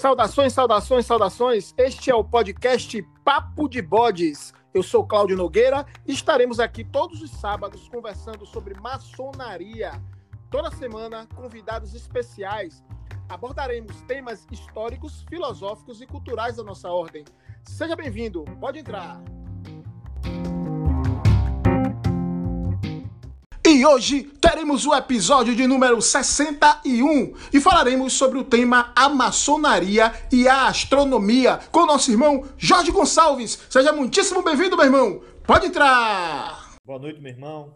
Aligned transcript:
Saudações, 0.00 0.54
saudações, 0.54 1.04
saudações. 1.04 1.74
Este 1.76 2.10
é 2.10 2.14
o 2.14 2.24
podcast 2.24 3.02
Papo 3.22 3.68
de 3.68 3.82
Bodes. 3.82 4.50
Eu 4.72 4.82
sou 4.82 5.06
Cláudio 5.06 5.36
Nogueira 5.36 5.84
e 6.06 6.12
estaremos 6.12 6.58
aqui 6.58 6.82
todos 6.82 7.20
os 7.20 7.30
sábados 7.32 7.86
conversando 7.86 8.46
sobre 8.46 8.72
maçonaria. 8.80 9.92
Toda 10.50 10.70
semana, 10.70 11.28
convidados 11.36 11.94
especiais. 11.94 12.82
Abordaremos 13.28 14.00
temas 14.04 14.46
históricos, 14.50 15.22
filosóficos 15.28 16.00
e 16.00 16.06
culturais 16.06 16.56
da 16.56 16.64
nossa 16.64 16.88
ordem. 16.88 17.22
Seja 17.62 17.94
bem-vindo, 17.94 18.46
pode 18.58 18.78
entrar. 18.78 19.20
E 23.80 23.86
hoje 23.86 24.24
teremos 24.38 24.84
o 24.84 24.94
episódio 24.94 25.56
de 25.56 25.66
número 25.66 26.02
61 26.02 27.34
e 27.50 27.58
falaremos 27.58 28.12
sobre 28.12 28.38
o 28.38 28.44
tema 28.44 28.92
a 28.94 29.08
maçonaria 29.08 30.12
e 30.30 30.46
a 30.46 30.66
astronomia 30.66 31.56
com 31.72 31.86
nosso 31.86 32.10
irmão 32.10 32.46
Jorge 32.58 32.92
Gonçalves. 32.92 33.58
Seja 33.70 33.90
muitíssimo 33.90 34.42
bem-vindo, 34.42 34.76
meu 34.76 34.84
irmão. 34.84 35.22
Pode 35.46 35.68
entrar. 35.68 36.76
Boa 36.84 36.98
noite, 36.98 37.22
meu 37.22 37.32
irmão. 37.32 37.72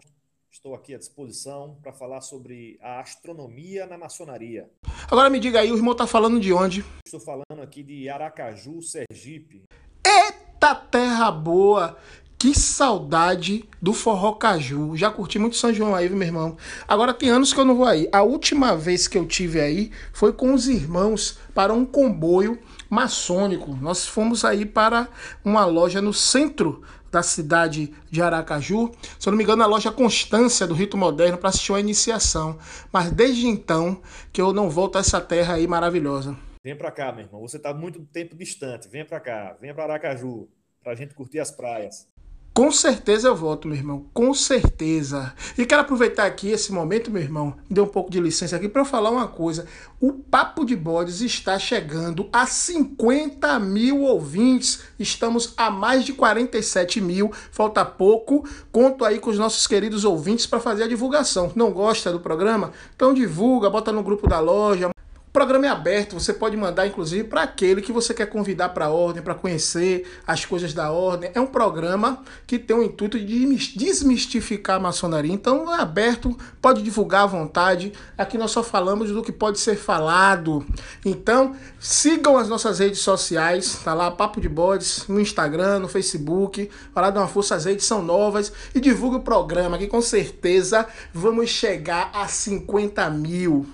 Estou 0.51 0.75
aqui 0.75 0.93
à 0.93 0.99
disposição 0.99 1.79
para 1.81 1.91
falar 1.91 2.21
sobre 2.21 2.77
a 2.83 2.99
astronomia 2.99 3.87
na 3.87 3.97
maçonaria. 3.97 4.69
Agora 5.09 5.27
me 5.27 5.39
diga 5.39 5.61
aí, 5.61 5.71
o 5.71 5.75
irmão 5.75 5.93
está 5.93 6.05
falando 6.05 6.39
de 6.39 6.53
onde? 6.53 6.85
Estou 7.03 7.19
falando 7.19 7.63
aqui 7.63 7.81
de 7.81 8.07
Aracaju, 8.07 8.79
Sergipe. 8.83 9.63
Eita 10.05 10.75
terra 10.75 11.31
boa! 11.31 11.97
Que 12.37 12.53
saudade 12.53 13.67
do 13.81 13.93
Forró 13.93 14.33
Caju. 14.33 14.95
Já 14.95 15.09
curti 15.09 15.39
muito 15.39 15.55
São 15.55 15.73
João 15.73 15.95
aí, 15.95 16.09
meu 16.09 16.27
irmão. 16.27 16.57
Agora 16.87 17.13
tem 17.13 17.29
anos 17.29 17.53
que 17.53 17.59
eu 17.59 17.65
não 17.65 17.75
vou 17.75 17.85
aí. 17.85 18.09
A 18.11 18.21
última 18.21 18.75
vez 18.75 19.07
que 19.07 19.17
eu 19.17 19.25
tive 19.25 19.59
aí 19.59 19.91
foi 20.11 20.33
com 20.33 20.53
os 20.53 20.67
irmãos 20.67 21.39
para 21.53 21.73
um 21.73 21.85
comboio 21.85 22.59
maçônico. 22.89 23.75
Nós 23.81 24.05
fomos 24.05 24.43
aí 24.43 24.65
para 24.65 25.07
uma 25.43 25.65
loja 25.65 26.01
no 26.01 26.13
centro 26.13 26.83
da 27.11 27.23
cidade 27.23 27.93
de 28.11 28.21
Aracaju, 28.21 28.91
se 29.17 29.27
eu 29.27 29.31
não 29.31 29.37
me 29.37 29.43
engano, 29.45 29.63
a 29.63 29.65
loja 29.65 29.89
Constância 29.89 30.67
do 30.67 30.73
Rito 30.73 30.97
Moderno 30.97 31.37
para 31.37 31.47
assistir 31.47 31.73
a 31.73 31.79
iniciação. 31.79 32.59
Mas 32.91 33.09
desde 33.09 33.47
então 33.47 34.01
que 34.33 34.41
eu 34.41 34.51
não 34.51 34.69
volto 34.69 34.97
a 34.97 34.99
essa 34.99 35.21
terra 35.21 35.53
aí 35.53 35.65
maravilhosa. 35.65 36.35
Vem 36.61 36.75
para 36.75 36.91
cá, 36.91 37.13
meu 37.13 37.23
irmão. 37.25 37.41
Você 37.41 37.55
está 37.55 37.73
muito 37.73 38.03
tempo 38.07 38.35
distante. 38.35 38.89
Vem 38.89 39.05
para 39.05 39.21
cá. 39.21 39.55
Vem 39.61 39.73
para 39.73 39.83
Aracaju 39.85 40.49
para 40.83 40.91
a 40.91 40.95
gente 40.95 41.13
curtir 41.13 41.39
as 41.39 41.51
praias. 41.51 42.07
Com 42.55 42.71
certeza 42.71 43.27
eu 43.27 43.35
volto, 43.35 43.67
meu 43.67 43.75
irmão. 43.75 44.05
Com 44.13 44.33
certeza. 44.33 45.33
E 45.57 45.65
quero 45.65 45.81
aproveitar 45.81 46.25
aqui 46.25 46.51
esse 46.51 46.71
momento, 46.71 47.11
meu 47.11 47.21
irmão, 47.21 47.47
me 47.69 47.75
dê 47.75 47.81
um 47.81 47.85
pouco 47.85 48.09
de 48.09 48.17
licença 48.17 48.55
aqui 48.55 48.69
para 48.69 48.81
eu 48.81 48.85
falar 48.85 49.09
uma 49.09 49.27
coisa. 49.27 49.65
O 49.99 50.13
Papo 50.13 50.63
de 50.63 50.73
Bodes 50.73 51.19
está 51.19 51.59
chegando 51.59 52.29
a 52.31 52.45
50 52.45 53.59
mil 53.59 54.03
ouvintes. 54.03 54.83
Estamos 54.97 55.53
a 55.57 55.69
mais 55.69 56.05
de 56.05 56.13
47 56.13 57.01
mil. 57.01 57.29
Falta 57.51 57.83
pouco. 57.83 58.47
Conto 58.71 59.03
aí 59.03 59.19
com 59.19 59.29
os 59.29 59.37
nossos 59.37 59.67
queridos 59.67 60.05
ouvintes 60.05 60.47
para 60.47 60.61
fazer 60.61 60.83
a 60.83 60.87
divulgação. 60.87 61.51
Não 61.57 61.73
gosta 61.73 62.09
do 62.09 62.21
programa? 62.21 62.71
Então 62.95 63.13
divulga, 63.13 63.69
bota 63.69 63.91
no 63.91 64.01
grupo 64.01 64.29
da 64.29 64.39
loja 64.39 64.94
programa 65.35 65.65
é 65.65 65.69
aberto, 65.69 66.17
você 66.17 66.31
pode 66.31 66.55
mandar 66.55 66.87
inclusive 66.87 67.25
para 67.25 67.41
aquele 67.41 67.81
que 67.81 67.91
você 67.91 68.13
quer 68.13 68.27
convidar 68.27 68.69
para 68.69 68.85
a 68.85 68.89
ordem, 68.89 69.21
para 69.21 69.35
conhecer 69.35 70.09
as 70.25 70.45
coisas 70.45 70.73
da 70.73 70.91
ordem. 70.91 71.29
É 71.33 71.41
um 71.41 71.45
programa 71.45 72.23
que 72.47 72.57
tem 72.57 72.73
o 72.73 72.81
intuito 72.81 73.19
de 73.19 73.53
desmistificar 73.75 74.77
a 74.77 74.79
maçonaria. 74.79 75.33
Então 75.33 75.75
é 75.75 75.81
aberto, 75.81 76.37
pode 76.61 76.81
divulgar 76.81 77.23
à 77.23 77.25
vontade. 77.25 77.91
Aqui 78.17 78.37
nós 78.37 78.51
só 78.51 78.63
falamos 78.63 79.11
do 79.11 79.21
que 79.21 79.33
pode 79.33 79.59
ser 79.59 79.75
falado. 79.75 80.65
Então 81.03 81.53
sigam 81.81 82.37
as 82.37 82.47
nossas 82.47 82.79
redes 82.79 82.99
sociais, 83.01 83.81
tá 83.83 83.93
lá 83.93 84.09
Papo 84.09 84.39
de 84.39 84.47
Bodes 84.47 85.05
no 85.09 85.19
Instagram, 85.19 85.79
no 85.79 85.89
Facebook. 85.89 86.71
Vai 86.93 87.03
lá 87.03 87.09
dar 87.09 87.19
uma 87.19 87.27
força, 87.27 87.55
as 87.55 87.65
redes 87.65 87.85
são 87.85 88.01
novas 88.01 88.53
e 88.73 88.79
divulgue 88.79 89.17
o 89.17 89.21
programa 89.21 89.77
que 89.77 89.87
com 89.87 90.01
certeza 90.01 90.87
vamos 91.13 91.49
chegar 91.49 92.09
a 92.13 92.25
50 92.25 93.09
mil. 93.09 93.65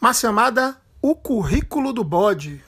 Márcia 0.00 0.30
Amada, 0.30 0.78
o 1.02 1.14
currículo 1.14 1.94
do 1.94 2.04
bode. 2.04 2.62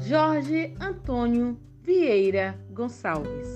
Jorge 0.00 0.74
Antônio 0.78 1.58
Vieira 1.82 2.58
Gonçalves. 2.70 3.48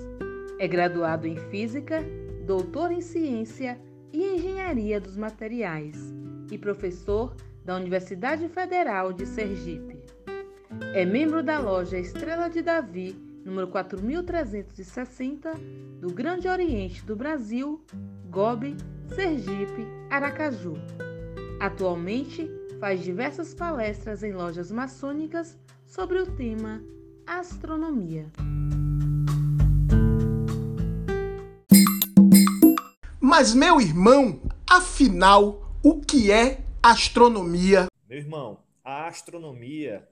É 0.59 0.67
graduado 0.67 1.27
em 1.27 1.37
Física, 1.51 2.03
doutor 2.47 2.93
em 2.93 3.03
Ciência 3.03 3.79
e 4.11 4.37
Engenharia 4.37 4.99
dos 4.99 5.19
Materiais 5.19 6.15
e 6.51 6.57
professor 6.57 7.37
da 7.63 7.77
Universidade 7.77 8.49
Federal 8.49 9.13
de 9.13 9.27
Sergipe. 9.27 9.99
É 10.95 11.05
membro 11.05 11.43
da 11.43 11.59
loja 11.59 11.99
Estrela 11.99 12.49
de 12.49 12.63
Davi 12.63 13.24
número 13.45 13.69
4360, 13.69 15.53
do 16.01 16.13
Grande 16.13 16.49
Oriente 16.49 17.05
do 17.05 17.15
Brasil, 17.15 17.85
Gobe, 18.31 18.77
Sergipe, 19.15 19.87
Aracaju. 20.11 20.75
Atualmente 21.61 22.51
faz 22.81 23.03
diversas 23.03 23.55
palestras 23.55 24.23
em 24.23 24.33
lojas 24.33 24.73
maçônicas 24.73 25.59
sobre 25.87 26.19
o 26.19 26.27
tema 26.27 26.83
astronomia. 27.27 28.27
Mas, 33.21 33.55
meu 33.55 33.81
irmão, 33.81 34.41
afinal, 34.69 35.77
o 35.83 36.01
que 36.01 36.31
é 36.31 36.65
astronomia? 36.83 37.87
Meu 38.09 38.19
irmão, 38.19 38.59
a 38.85 39.07
astronomia 39.07 40.07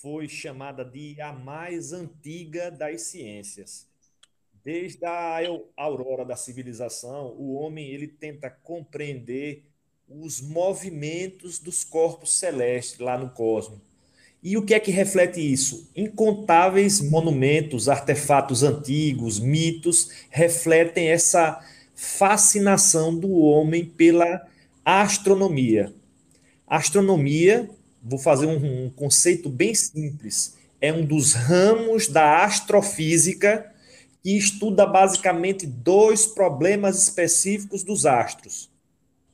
foi 0.00 0.28
chamada 0.28 0.82
de 0.82 1.20
a 1.20 1.30
mais 1.30 1.92
antiga 1.92 2.70
das 2.70 3.02
ciências. 3.02 3.86
Desde 4.64 5.04
a 5.04 5.40
aurora 5.76 6.24
da 6.24 6.36
civilização, 6.36 7.34
o 7.38 7.52
homem 7.54 7.86
ele 7.88 8.08
tenta 8.08 8.48
compreender 8.48 9.64
os 10.08 10.40
movimentos 10.40 11.58
dos 11.58 11.84
corpos 11.84 12.32
celestes 12.34 12.98
lá 12.98 13.18
no 13.18 13.30
cosmos. 13.30 13.78
E 14.42 14.56
o 14.56 14.64
que 14.64 14.72
é 14.72 14.80
que 14.80 14.90
reflete 14.90 15.40
isso? 15.40 15.90
Incontáveis 15.94 17.02
monumentos, 17.02 17.88
artefatos 17.88 18.62
antigos, 18.62 19.38
mitos 19.38 20.10
refletem 20.30 21.08
essa 21.08 21.60
fascinação 21.94 23.14
do 23.14 23.32
homem 23.32 23.84
pela 23.84 24.48
astronomia. 24.82 25.94
A 26.66 26.76
astronomia 26.76 27.68
vou 28.02 28.18
fazer 28.18 28.46
um, 28.46 28.86
um 28.86 28.90
conceito 28.90 29.48
bem 29.48 29.74
simples. 29.74 30.56
É 30.80 30.92
um 30.92 31.04
dos 31.04 31.34
ramos 31.34 32.08
da 32.08 32.44
astrofísica 32.44 33.70
que 34.22 34.36
estuda 34.36 34.86
basicamente 34.86 35.66
dois 35.66 36.26
problemas 36.26 37.02
específicos 37.02 37.82
dos 37.82 38.06
astros: 38.06 38.70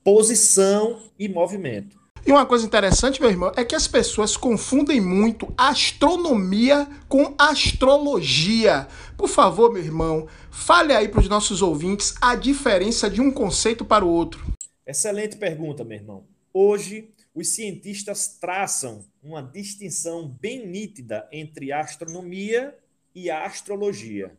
posição 0.03 1.00
e 1.19 1.28
movimento. 1.28 1.97
E 2.27 2.32
uma 2.32 2.44
coisa 2.44 2.66
interessante, 2.66 3.21
meu 3.21 3.31
irmão, 3.31 3.53
é 3.54 3.65
que 3.65 3.77
as 3.77 3.87
pessoas 3.87 4.37
confundem 4.37 5.00
muito 5.00 5.54
astronomia 5.56 6.88
com 7.09 7.33
astrologia. 7.38 8.88
Por 9.16 9.28
favor, 9.28 9.72
meu 9.72 9.81
irmão, 9.81 10.27
fale 10.50 10.93
aí 10.93 11.06
para 11.06 11.21
os 11.21 11.28
nossos 11.28 11.62
ouvintes 11.62 12.16
a 12.21 12.34
diferença 12.34 13.09
de 13.09 13.21
um 13.21 13.31
conceito 13.31 13.84
para 13.84 14.04
o 14.04 14.09
outro. 14.09 14.44
Excelente 14.84 15.37
pergunta, 15.37 15.84
meu 15.84 15.98
irmão. 15.98 16.25
Hoje, 16.53 17.10
os 17.37 17.49
cientistas 17.49 18.39
traçam 18.41 19.05
uma 19.23 19.43
distinção 19.43 20.27
bem 20.27 20.66
nítida 20.66 21.28
entre 21.31 21.71
astronomia 21.71 22.75
e 23.15 23.31
astrologia. 23.31 24.34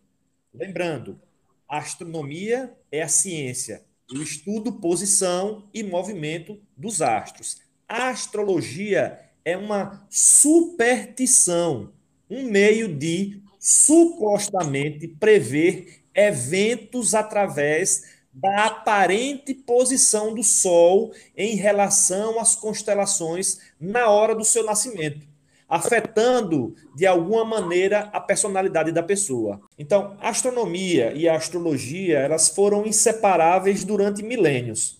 Lembrando, 0.52 1.22
astronomia 1.70 2.76
é 2.92 3.04
a 3.04 3.08
ciência, 3.08 3.86
o 4.12 4.16
estudo, 4.16 4.74
posição 4.74 5.70
e 5.72 5.84
movimento 5.84 6.60
dos 6.76 7.00
astros. 7.00 7.62
A 7.88 8.10
astrologia 8.10 9.20
é 9.46 9.56
uma 9.56 10.08
superstição, 10.10 11.94
um 12.28 12.50
meio 12.50 12.96
de 12.96 13.44
supostamente 13.60 15.08
prever 15.08 16.04
eventos 16.16 17.14
através 17.14 18.17
da 18.40 18.66
aparente 18.66 19.52
posição 19.54 20.34
do 20.34 20.44
Sol 20.44 21.12
em 21.36 21.56
relação 21.56 22.40
às 22.40 22.56
constelações 22.56 23.58
na 23.80 24.10
hora 24.12 24.36
do 24.36 24.46
seu 24.46 24.64
nascimento, 24.64 25.28
afetando 25.68 26.76
de 26.96 27.08
alguma 27.08 27.44
maneira 27.44 28.10
a 28.14 28.20
personalidade 28.20 28.92
da 28.92 29.02
pessoa. 29.02 29.60
Então, 29.78 30.16
a 30.22 30.30
astronomia 30.30 31.14
e 31.14 31.28
a 31.28 31.36
astrologia, 31.36 32.20
elas 32.20 32.50
foram 32.50 32.86
inseparáveis 32.86 33.84
durante 33.84 34.22
milênios, 34.22 35.00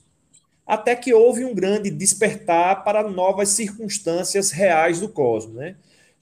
até 0.66 0.96
que 0.96 1.14
houve 1.14 1.46
um 1.46 1.54
grande 1.54 1.92
despertar 1.92 2.84
para 2.84 3.08
novas 3.08 3.50
circunstâncias 3.50 4.50
reais 4.50 5.00
do 5.00 5.10
cosmos, 5.10 5.56
né? 5.56 5.76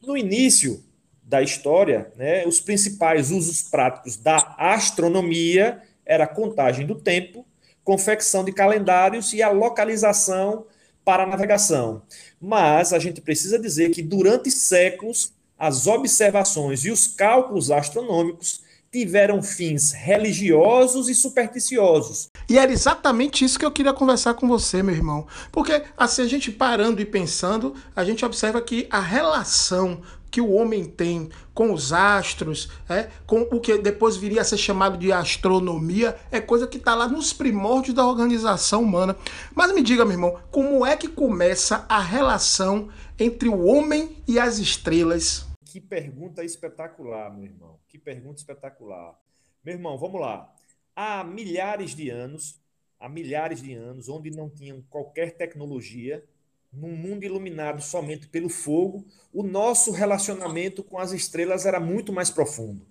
No 0.06 0.18
início 0.18 0.84
da 1.24 1.42
história, 1.42 2.12
né, 2.18 2.46
os 2.46 2.60
principais 2.60 3.32
usos 3.32 3.64
práticos 3.64 4.18
da 4.18 4.56
astronomia 4.60 5.82
era 6.06 6.26
a 6.26 6.28
contagem 6.28 6.86
do 6.86 6.96
tempo, 6.96 7.46
confecção 7.84 8.44
de 8.44 8.52
calendários 8.52 9.34
e 9.34 9.42
a 9.42 9.50
localização 9.50 10.66
para 11.04 11.24
a 11.24 11.28
navegação. 11.28 12.02
Mas 12.42 12.92
a 12.94 13.00
gente 13.00 13.22
precisa 13.22 13.60
dizer 13.60 13.92
que 13.92 14.02
durante 14.02 14.50
séculos 14.50 15.34
as 15.58 15.88
observações 15.88 16.84
e 16.84 16.92
os 16.92 17.08
cálculos 17.08 17.72
astronômicos 17.72 18.66
tiveram 18.92 19.44
fins 19.44 19.92
religiosos 19.92 21.10
e 21.10 21.16
supersticiosos. 21.16 22.30
E 22.50 22.58
era 22.58 22.72
exatamente 22.72 23.44
isso 23.44 23.60
que 23.60 23.66
eu 23.66 23.72
queria 23.72 23.94
conversar 23.94 24.36
com 24.36 24.48
você, 24.48 24.82
meu 24.82 24.96
irmão. 24.96 25.28
Porque 25.52 25.84
assim, 25.98 26.22
a 26.22 26.28
gente 26.28 26.50
parando 26.50 27.02
e 27.02 27.06
pensando, 27.06 27.76
a 27.94 28.06
gente 28.06 28.24
observa 28.24 28.62
que 28.62 28.88
a 28.90 29.02
relação 29.02 30.02
que 30.36 30.42
o 30.42 30.52
homem 30.52 30.84
tem 30.84 31.30
com 31.54 31.72
os 31.72 31.94
astros, 31.94 32.70
é, 32.90 33.04
com 33.26 33.44
o 33.44 33.62
que 33.62 33.78
depois 33.78 34.18
viria 34.18 34.42
a 34.42 34.44
ser 34.44 34.58
chamado 34.58 34.98
de 34.98 35.10
astronomia, 35.10 36.18
é 36.30 36.42
coisa 36.42 36.68
que 36.68 36.76
está 36.76 36.94
lá 36.94 37.08
nos 37.08 37.32
primórdios 37.32 37.96
da 37.96 38.06
organização 38.06 38.84
humana. 38.84 39.16
Mas 39.56 39.74
me 39.74 39.82
diga, 39.82 40.04
meu 40.04 40.16
irmão, 40.16 40.42
como 40.52 40.86
é 40.86 40.98
que 40.98 41.08
começa 41.08 41.86
a 41.88 42.02
relação 42.02 42.90
entre 43.18 43.48
o 43.48 43.66
homem 43.66 44.22
e 44.28 44.38
as 44.38 44.58
estrelas? 44.58 45.48
Que 45.64 45.80
pergunta 45.80 46.44
espetacular, 46.44 47.34
meu 47.34 47.46
irmão. 47.46 47.80
Que 47.88 47.98
pergunta 47.98 48.42
espetacular. 48.42 49.18
Meu 49.64 49.76
irmão, 49.76 49.98
vamos 49.98 50.20
lá. 50.20 50.54
Há 50.94 51.24
milhares 51.24 51.96
de 51.96 52.10
anos, 52.10 52.60
há 53.00 53.08
milhares 53.08 53.62
de 53.62 53.74
anos, 53.74 54.10
onde 54.10 54.32
não 54.32 54.50
tinham 54.50 54.82
qualquer 54.90 55.38
tecnologia, 55.38 56.26
num 56.76 56.96
mundo 56.96 57.24
iluminado 57.24 57.82
somente 57.82 58.28
pelo 58.28 58.50
fogo, 58.50 59.06
o 59.34 59.44
nosso 59.44 59.92
relacionamento 59.92 60.84
com 60.84 60.98
as 60.98 61.12
estrelas 61.12 61.66
era 61.66 61.80
muito 61.80 62.12
mais 62.12 62.30
profundo. 62.30 62.86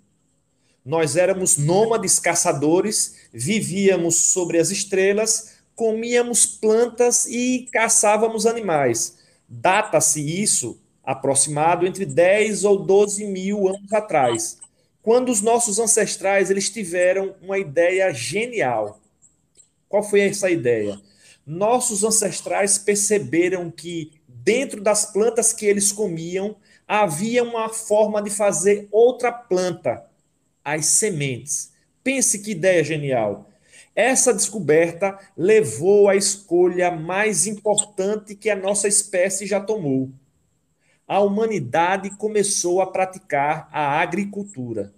Nós 0.84 1.16
éramos 1.16 1.56
nômades 1.56 2.19
caçadores, 2.19 3.28
vivíamos 3.32 4.16
sobre 4.16 4.58
as 4.58 4.70
estrelas, 4.70 5.56
comíamos 5.75 6.44
plantas 6.46 7.26
e 7.26 7.66
caçávamos 7.72 8.46
animais. 8.46 9.19
Data-se 9.48 10.20
isso 10.20 10.81
aproximado 11.02 11.86
entre 11.86 12.06
10 12.06 12.64
ou 12.64 12.78
12 12.78 13.26
mil 13.26 13.69
anos 13.69 13.92
atrás, 13.92 14.58
quando 15.02 15.31
os 15.31 15.42
nossos 15.42 15.78
ancestrais 15.78 16.50
eles 16.50 16.70
tiveram 16.70 17.34
uma 17.42 17.58
ideia 17.58 18.12
genial. 18.12 19.00
Qual 19.88 20.02
foi 20.02 20.20
essa 20.20 20.50
ideia? 20.50 21.00
Nossos 21.46 22.05
ancestrais 22.05 22.79
perceberam 22.79 23.70
que 23.70 24.12
dentro 24.26 24.81
das 24.81 25.06
plantas 25.06 25.52
que 25.52 25.67
eles 25.67 25.93
comiam 25.93 26.56
havia 26.87 27.43
uma 27.43 27.69
forma 27.69 28.23
de 28.23 28.31
fazer 28.31 28.88
outra 28.91 29.32
planta, 29.32 30.05
as 30.64 30.87
sementes. 30.87 31.73
Pense 32.02 32.38
que 32.38 32.52
ideia 32.52 32.85
genial. 32.85 33.49
Essa 33.94 34.35
descoberta 34.35 35.19
levou 35.37 36.08
à 36.08 36.17
escolha 36.17 36.91
mais 36.91 37.46
importante 37.46 38.35
que 38.35 38.50
a 38.50 38.56
nossa 38.56 38.88
espécie 38.88 39.46
já 39.46 39.61
tomou. 39.61 40.11
A 41.06 41.20
humanidade 41.20 42.11
começou 42.17 42.81
a 42.81 42.91
praticar 42.91 43.69
a 43.70 44.00
agricultura. 44.00 44.93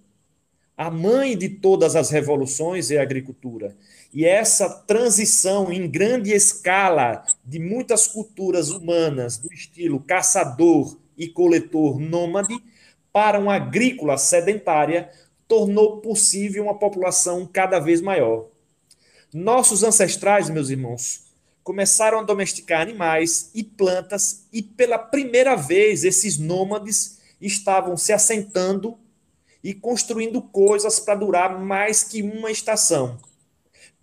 A 0.76 0.90
mãe 0.90 1.38
de 1.38 1.48
todas 1.48 1.96
as 1.96 2.10
revoluções 2.10 2.90
é 2.90 2.98
a 2.98 3.02
agricultura. 3.02 3.74
E 4.12 4.26
essa 4.26 4.68
transição 4.68 5.72
em 5.72 5.88
grande 5.88 6.32
escala 6.32 7.24
de 7.42 7.58
muitas 7.58 8.06
culturas 8.06 8.68
humanas, 8.68 9.38
do 9.38 9.50
estilo 9.50 9.98
caçador 10.00 10.98
e 11.16 11.28
coletor 11.28 11.98
nômade, 11.98 12.62
para 13.10 13.38
uma 13.38 13.54
agrícola 13.54 14.18
sedentária, 14.18 15.10
tornou 15.48 16.02
possível 16.02 16.64
uma 16.64 16.78
população 16.78 17.48
cada 17.50 17.78
vez 17.78 18.02
maior. 18.02 18.48
Nossos 19.32 19.82
ancestrais, 19.82 20.50
meus 20.50 20.68
irmãos, 20.68 21.22
começaram 21.64 22.20
a 22.20 22.22
domesticar 22.22 22.82
animais 22.82 23.50
e 23.54 23.64
plantas, 23.64 24.46
e 24.52 24.60
pela 24.60 24.98
primeira 24.98 25.56
vez 25.56 26.04
esses 26.04 26.36
nômades 26.36 27.18
estavam 27.40 27.96
se 27.96 28.12
assentando 28.12 28.98
e 29.66 29.74
construindo 29.74 30.40
coisas 30.40 31.00
para 31.00 31.16
durar 31.16 31.60
mais 31.60 32.04
que 32.04 32.22
uma 32.22 32.50
estação 32.50 33.18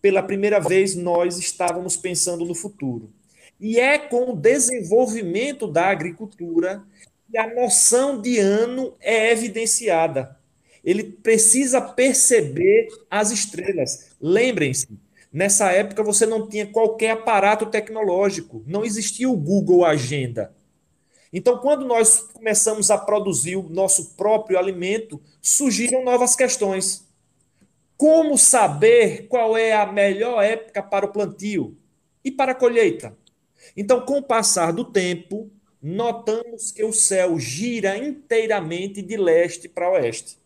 pela 0.04 0.22
primeira 0.22 0.60
vez, 0.60 0.94
nós 0.94 1.40
estávamos 1.40 1.96
pensando 1.96 2.44
no 2.44 2.54
futuro. 2.54 3.10
E 3.58 3.80
é 3.80 3.98
com 3.98 4.32
o 4.32 4.36
desenvolvimento 4.36 5.66
da 5.66 5.86
agricultura 5.86 6.84
que 7.32 7.38
a 7.38 7.56
noção 7.56 8.20
de 8.20 8.38
ano 8.38 8.94
é 9.00 9.32
evidenciada. 9.32 10.38
Ele 10.84 11.04
precisa 11.04 11.80
perceber 11.80 12.90
as 13.10 13.32
estrelas. 13.32 14.10
Lembrem-se, 14.20 14.90
nessa 15.32 15.72
época 15.72 16.04
você 16.04 16.26
não 16.26 16.50
tinha 16.50 16.68
qualquer 16.68 17.12
aparato 17.12 17.68
tecnológico, 17.68 18.62
não 18.68 18.84
existia 18.84 19.30
o 19.30 19.38
Google 19.38 19.86
Agenda. 19.86 20.54
Então, 21.34 21.58
quando 21.58 21.84
nós 21.84 22.20
começamos 22.32 22.92
a 22.92 22.98
produzir 22.98 23.56
o 23.56 23.68
nosso 23.68 24.14
próprio 24.16 24.60
alimento, 24.60 25.20
surgiram 25.42 26.04
novas 26.04 26.36
questões. 26.36 27.08
Como 27.98 28.38
saber 28.38 29.28
qual 29.28 29.58
é 29.58 29.74
a 29.74 29.92
melhor 29.92 30.44
época 30.44 30.84
para 30.84 31.08
o 31.08 31.12
plantio 31.12 31.76
e 32.24 32.30
para 32.30 32.52
a 32.52 32.56
colheita? 32.56 33.18
Então, 33.76 34.02
com 34.02 34.20
o 34.20 34.24
passar 34.24 34.72
do 34.72 34.86
tempo, 34.86 35.50
notamos 35.82 36.72
que 36.72 36.84
o 36.84 36.94
céu 36.94 37.40
gira 37.40 37.98
inteiramente 37.98 39.02
de 39.02 39.18
leste 39.18 39.68
para 39.68 39.90
oeste. 39.92 40.38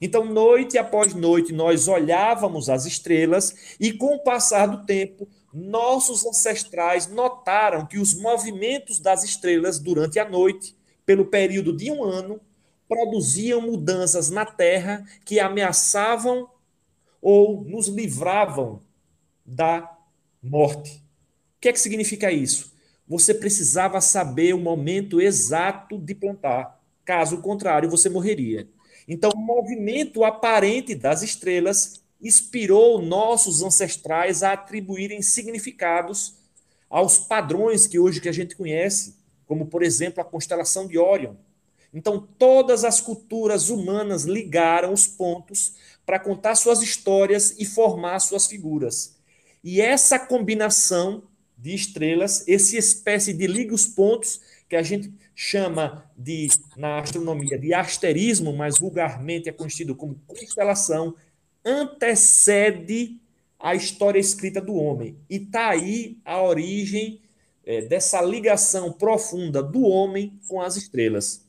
Então, 0.00 0.24
noite 0.24 0.78
após 0.78 1.14
noite, 1.14 1.52
nós 1.52 1.86
olhávamos 1.86 2.70
as 2.70 2.86
estrelas 2.86 3.76
e, 3.78 3.92
com 3.92 4.16
o 4.16 4.22
passar 4.22 4.66
do 4.66 4.84
tempo, 4.84 5.28
nossos 5.54 6.26
ancestrais 6.26 7.06
notaram 7.06 7.86
que 7.86 7.98
os 7.98 8.12
movimentos 8.12 8.98
das 8.98 9.22
estrelas 9.22 9.78
durante 9.78 10.18
a 10.18 10.28
noite, 10.28 10.76
pelo 11.06 11.26
período 11.26 11.74
de 11.74 11.92
um 11.92 12.02
ano, 12.02 12.40
produziam 12.88 13.60
mudanças 13.60 14.30
na 14.30 14.44
Terra 14.44 15.06
que 15.24 15.38
ameaçavam 15.38 16.50
ou 17.22 17.64
nos 17.64 17.86
livravam 17.86 18.82
da 19.46 19.96
morte. 20.42 20.96
O 21.56 21.60
que 21.60 21.68
é 21.68 21.72
que 21.72 21.80
significa 21.80 22.32
isso? 22.32 22.74
Você 23.06 23.32
precisava 23.32 24.00
saber 24.00 24.54
o 24.54 24.60
momento 24.60 25.20
exato 25.20 25.98
de 25.98 26.14
plantar. 26.14 26.80
Caso 27.04 27.40
contrário, 27.40 27.88
você 27.88 28.08
morreria. 28.08 28.68
Então, 29.06 29.30
o 29.30 29.38
movimento 29.38 30.24
aparente 30.24 30.94
das 30.94 31.22
estrelas 31.22 32.03
inspirou 32.24 33.02
nossos 33.02 33.62
ancestrais 33.62 34.42
a 34.42 34.54
atribuírem 34.54 35.20
significados 35.20 36.34
aos 36.88 37.18
padrões 37.18 37.86
que 37.86 37.98
hoje 37.98 38.20
que 38.20 38.28
a 38.28 38.32
gente 38.32 38.56
conhece, 38.56 39.16
como 39.46 39.66
por 39.66 39.82
exemplo 39.82 40.22
a 40.22 40.24
constelação 40.24 40.86
de 40.86 40.98
Órion. 40.98 41.34
Então, 41.92 42.26
todas 42.38 42.82
as 42.82 43.00
culturas 43.00 43.68
humanas 43.68 44.24
ligaram 44.24 44.92
os 44.92 45.06
pontos 45.06 45.74
para 46.04 46.18
contar 46.18 46.54
suas 46.54 46.82
histórias 46.82 47.54
e 47.58 47.64
formar 47.64 48.18
suas 48.18 48.46
figuras. 48.46 49.16
E 49.62 49.80
essa 49.80 50.18
combinação 50.18 51.22
de 51.56 51.74
estrelas, 51.74 52.46
esse 52.48 52.76
espécie 52.76 53.32
de 53.32 53.46
liga 53.46 53.74
os 53.74 53.86
pontos 53.86 54.40
que 54.68 54.76
a 54.76 54.82
gente 54.82 55.12
chama 55.34 56.10
de 56.16 56.48
na 56.76 56.98
astronomia 56.98 57.58
de 57.58 57.72
asterismo, 57.72 58.52
mas 58.52 58.78
vulgarmente 58.78 59.48
é 59.48 59.52
conhecido 59.52 59.94
como 59.94 60.20
constelação, 60.26 61.14
antecede 61.64 63.20
a 63.58 63.74
história 63.74 64.18
escrita 64.18 64.60
do 64.60 64.74
homem. 64.74 65.16
E 65.28 65.36
está 65.36 65.70
aí 65.70 66.18
a 66.24 66.42
origem 66.42 67.20
é, 67.64 67.82
dessa 67.82 68.20
ligação 68.20 68.92
profunda 68.92 69.62
do 69.62 69.82
homem 69.82 70.38
com 70.46 70.60
as 70.60 70.76
estrelas. 70.76 71.42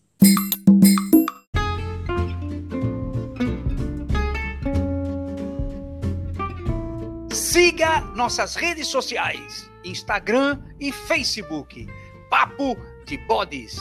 Siga 7.32 8.02
nossas 8.16 8.56
redes 8.56 8.88
sociais: 8.88 9.70
Instagram 9.84 10.62
e 10.80 10.92
Facebook. 10.92 11.88
Papo 12.30 12.78
de 13.06 13.18
Bodes. 13.18 13.78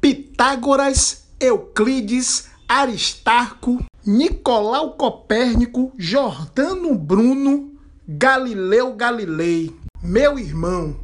Pitágoras, 0.00 1.21
Euclides, 1.42 2.48
Aristarco, 2.68 3.84
Nicolau 4.06 4.96
Copérnico, 4.96 5.92
Jordano 5.98 6.94
Bruno, 6.94 7.76
Galileu 8.06 8.94
Galilei. 8.94 9.74
Meu 10.00 10.38
irmão, 10.38 11.00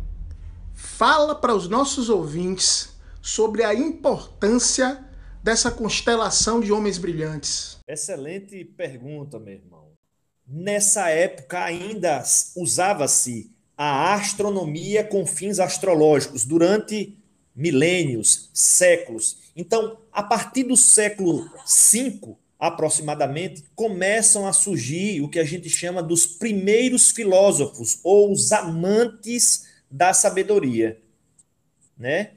fala 0.72 1.34
para 1.34 1.52
os 1.52 1.68
nossos 1.68 2.08
ouvintes 2.08 2.90
sobre 3.20 3.64
a 3.64 3.74
importância 3.74 5.04
dessa 5.42 5.72
constelação 5.72 6.60
de 6.60 6.70
homens 6.70 6.98
brilhantes? 6.98 7.78
Excelente 7.88 8.64
pergunta, 8.64 9.40
meu 9.40 9.54
irmão. 9.54 9.88
Nessa 10.46 11.10
época 11.10 11.64
ainda 11.64 12.22
usava-se 12.56 13.50
a 13.76 14.14
astronomia 14.14 15.02
com 15.02 15.26
fins 15.26 15.58
astrológicos 15.58 16.44
durante 16.44 17.18
milênios, 17.58 18.50
séculos. 18.54 19.47
Então, 19.58 19.98
a 20.12 20.22
partir 20.22 20.62
do 20.62 20.76
século 20.76 21.50
V, 21.92 22.36
aproximadamente, 22.60 23.64
começam 23.74 24.46
a 24.46 24.52
surgir 24.52 25.20
o 25.20 25.28
que 25.28 25.40
a 25.40 25.44
gente 25.44 25.68
chama 25.68 26.00
dos 26.00 26.24
primeiros 26.24 27.10
filósofos 27.10 27.98
ou 28.04 28.30
os 28.30 28.52
amantes 28.52 29.66
da 29.90 30.14
sabedoria, 30.14 31.00
né? 31.98 32.34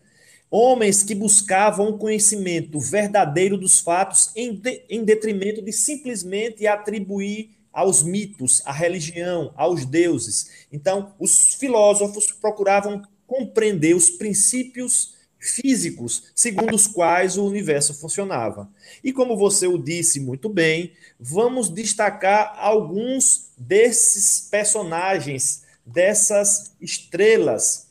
Homens 0.50 1.04
que 1.04 1.14
buscavam 1.14 1.90
o 1.90 1.98
conhecimento 2.00 2.80
verdadeiro 2.80 3.56
dos 3.56 3.80
fatos 3.80 4.32
em, 4.36 4.56
de, 4.56 4.84
em 4.90 5.04
detrimento 5.04 5.62
de 5.62 5.72
simplesmente 5.72 6.66
atribuir 6.66 7.52
aos 7.72 8.02
mitos, 8.02 8.64
à 8.66 8.72
religião, 8.72 9.54
aos 9.56 9.86
deuses. 9.86 10.66
Então, 10.72 11.14
os 11.20 11.54
filósofos 11.54 12.32
procuravam 12.32 13.04
compreender 13.28 13.96
os 13.96 14.10
princípios 14.10 15.21
físicos 15.42 16.32
segundo 16.36 16.76
os 16.76 16.88
quais 16.88 17.38
o 17.38 17.46
universo 17.46 17.94
funcionava. 17.94 18.70
E 19.04 19.12
como 19.12 19.36
você 19.36 19.68
o 19.68 19.78
disse 19.78 20.20
muito 20.20 20.48
bem, 20.48 20.94
vamos 21.20 21.70
destacar 21.70 22.54
alguns 22.58 23.50
desses 23.58 24.48
personagens, 24.50 25.64
dessas 25.86 26.72
estrelas. 26.80 27.88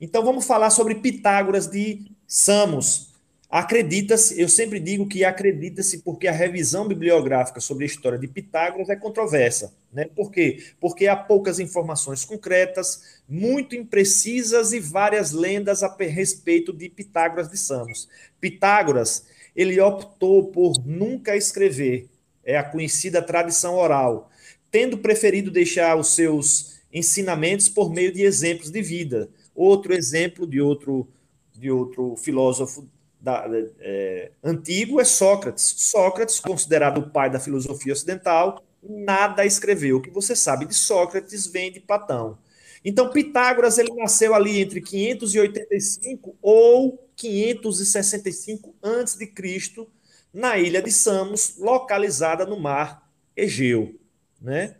Então 0.00 0.24
vamos 0.24 0.46
falar 0.46 0.70
sobre 0.70 0.96
Pitágoras 0.96 1.66
de 1.66 2.10
Samos, 2.26 3.10
Acredita-se, 3.50 4.40
eu 4.40 4.48
sempre 4.48 4.78
digo 4.78 5.08
que 5.08 5.24
acredita-se 5.24 5.98
porque 5.98 6.28
a 6.28 6.32
revisão 6.32 6.86
bibliográfica 6.86 7.60
sobre 7.60 7.82
a 7.82 7.86
história 7.86 8.16
de 8.16 8.28
Pitágoras 8.28 8.88
é 8.88 8.94
controversa. 8.94 9.74
Né? 9.92 10.04
Por 10.04 10.30
quê? 10.30 10.62
Porque 10.80 11.06
há 11.06 11.16
poucas 11.16 11.58
informações 11.58 12.24
concretas, 12.24 13.20
muito 13.28 13.74
imprecisas 13.74 14.72
e 14.72 14.78
várias 14.78 15.32
lendas 15.32 15.82
a 15.82 15.94
respeito 15.98 16.72
de 16.72 16.88
Pitágoras 16.88 17.50
de 17.50 17.58
Samos. 17.58 18.08
Pitágoras, 18.40 19.26
ele 19.54 19.80
optou 19.80 20.46
por 20.46 20.74
nunca 20.84 21.36
escrever, 21.36 22.08
é 22.44 22.56
a 22.56 22.62
conhecida 22.62 23.20
tradição 23.20 23.74
oral, 23.74 24.30
tendo 24.70 24.98
preferido 24.98 25.50
deixar 25.50 25.96
os 25.96 26.14
seus 26.14 26.80
ensinamentos 26.92 27.68
por 27.68 27.92
meio 27.92 28.12
de 28.12 28.22
exemplos 28.22 28.70
de 28.70 28.80
vida. 28.80 29.28
Outro 29.54 29.92
exemplo 29.92 30.46
de 30.46 30.60
outro, 30.60 31.08
de 31.52 31.70
outro 31.70 32.14
filósofo 32.16 32.86
da, 33.20 33.44
é, 33.80 34.30
antigo 34.42 35.00
é 35.00 35.04
Sócrates. 35.04 35.74
Sócrates, 35.76 36.40
considerado 36.40 36.98
o 36.98 37.10
pai 37.10 37.28
da 37.28 37.40
filosofia 37.40 37.92
ocidental, 37.92 38.62
nada 38.82 39.44
escreveu. 39.44 39.98
O 39.98 40.00
que 40.00 40.10
você 40.10 40.34
sabe 40.34 40.66
de 40.66 40.74
Sócrates 40.74 41.46
vem 41.46 41.72
de 41.72 41.80
Platão. 41.80 42.38
Então, 42.84 43.10
Pitágoras 43.10 43.78
ele 43.78 43.94
nasceu 43.94 44.34
ali 44.34 44.60
entre 44.60 44.80
585 44.80 46.36
ou 46.40 47.06
565 47.14 48.74
a.C., 48.82 49.86
na 50.32 50.56
ilha 50.56 50.80
de 50.80 50.92
Samos, 50.92 51.56
localizada 51.58 52.46
no 52.46 52.58
mar 52.58 53.10
Egeu. 53.36 53.98
Né? 54.40 54.76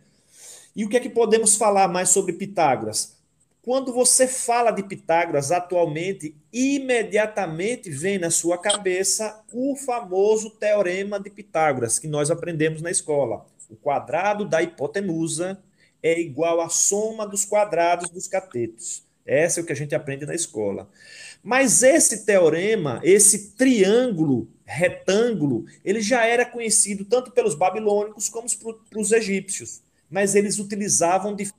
E 0.75 0.85
o 0.85 0.89
que 0.89 0.97
é 0.97 0.99
que 0.99 1.09
podemos 1.09 1.55
falar 1.55 1.87
mais 1.87 2.09
sobre 2.09 2.33
Pitágoras? 2.33 3.17
Quando 3.61 3.93
você 3.93 4.27
fala 4.27 4.71
de 4.71 4.81
Pitágoras 4.81 5.51
atualmente, 5.51 6.35
imediatamente 6.51 7.91
vem 7.91 8.17
na 8.17 8.31
sua 8.31 8.57
cabeça 8.57 9.39
o 9.53 9.75
famoso 9.75 10.49
teorema 10.49 11.19
de 11.19 11.29
Pitágoras 11.29 11.99
que 11.99 12.07
nós 12.07 12.31
aprendemos 12.31 12.81
na 12.81 12.89
escola. 12.89 13.45
O 13.71 13.75
quadrado 13.77 14.45
da 14.45 14.61
hipotenusa 14.61 15.57
é 16.03 16.19
igual 16.19 16.59
à 16.59 16.67
soma 16.67 17.25
dos 17.25 17.45
quadrados 17.45 18.09
dos 18.09 18.27
catetos. 18.27 19.03
Essa 19.25 19.59
é 19.59 19.63
o 19.63 19.65
que 19.65 19.71
a 19.71 19.75
gente 19.75 19.95
aprende 19.95 20.25
na 20.25 20.35
escola. 20.35 20.89
Mas 21.41 21.81
esse 21.81 22.25
teorema, 22.25 22.99
esse 23.01 23.51
triângulo 23.53 24.47
retângulo, 24.65 25.65
ele 25.85 26.01
já 26.01 26.25
era 26.25 26.45
conhecido 26.45 27.05
tanto 27.05 27.31
pelos 27.31 27.55
babilônicos 27.55 28.29
como 28.29 28.47
pelos 28.89 29.11
egípcios, 29.11 29.81
mas 30.09 30.35
eles 30.35 30.59
utilizavam 30.59 31.35
de 31.35 31.51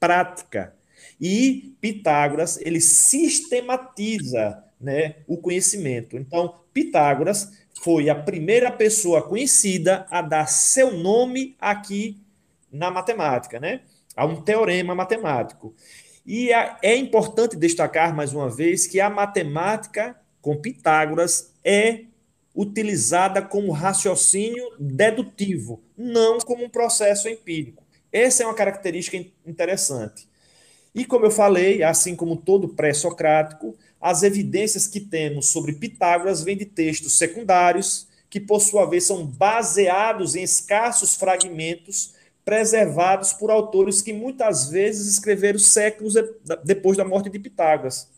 prática 0.00 0.74
e 1.20 1.74
Pitágoras, 1.80 2.58
ele 2.60 2.80
sistematiza 2.80 4.62
né, 4.80 5.16
o 5.26 5.36
conhecimento. 5.36 6.16
Então, 6.16 6.60
Pitágoras 6.72 7.52
foi 7.86 8.10
a 8.10 8.16
primeira 8.16 8.68
pessoa 8.72 9.22
conhecida 9.22 10.08
a 10.10 10.20
dar 10.20 10.48
seu 10.48 10.92
nome 10.92 11.54
aqui 11.60 12.20
na 12.68 12.90
matemática, 12.90 13.60
né? 13.60 13.82
A 14.16 14.26
um 14.26 14.42
teorema 14.42 14.92
matemático. 14.92 15.72
E 16.26 16.50
é 16.82 16.96
importante 16.96 17.56
destacar 17.56 18.12
mais 18.12 18.32
uma 18.32 18.50
vez 18.50 18.88
que 18.88 19.00
a 19.00 19.08
matemática 19.08 20.20
com 20.42 20.56
Pitágoras 20.56 21.54
é 21.62 22.06
utilizada 22.52 23.40
como 23.40 23.70
raciocínio 23.70 24.64
dedutivo, 24.80 25.80
não 25.96 26.38
como 26.38 26.64
um 26.64 26.68
processo 26.68 27.28
empírico. 27.28 27.84
Essa 28.10 28.42
é 28.42 28.46
uma 28.46 28.54
característica 28.54 29.16
interessante. 29.46 30.28
E 30.92 31.04
como 31.04 31.26
eu 31.26 31.30
falei, 31.30 31.84
assim 31.84 32.16
como 32.16 32.36
todo 32.36 32.70
pré-socrático, 32.70 33.76
as 34.08 34.22
evidências 34.22 34.86
que 34.86 35.00
temos 35.00 35.48
sobre 35.48 35.72
Pitágoras 35.72 36.40
vêm 36.40 36.56
de 36.56 36.64
textos 36.64 37.18
secundários, 37.18 38.06
que 38.30 38.38
por 38.38 38.60
sua 38.60 38.86
vez 38.86 39.02
são 39.02 39.26
baseados 39.26 40.36
em 40.36 40.44
escassos 40.44 41.16
fragmentos 41.16 42.14
preservados 42.44 43.32
por 43.32 43.50
autores 43.50 44.00
que 44.00 44.12
muitas 44.12 44.70
vezes 44.70 45.08
escreveram 45.08 45.58
séculos 45.58 46.14
depois 46.62 46.96
da 46.96 47.04
morte 47.04 47.28
de 47.28 47.40
Pitágoras. 47.40 48.08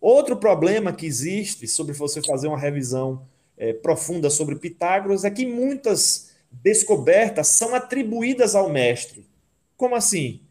Outro 0.00 0.36
problema 0.36 0.92
que 0.92 1.04
existe 1.04 1.66
sobre 1.66 1.94
você 1.94 2.22
fazer 2.22 2.46
uma 2.46 2.56
revisão 2.56 3.26
é, 3.58 3.72
profunda 3.72 4.30
sobre 4.30 4.54
Pitágoras 4.54 5.24
é 5.24 5.32
que 5.32 5.44
muitas 5.44 6.30
descobertas 6.52 7.48
são 7.48 7.74
atribuídas 7.74 8.54
ao 8.54 8.70
mestre. 8.70 9.26
Como 9.76 9.96
assim? 9.96 10.44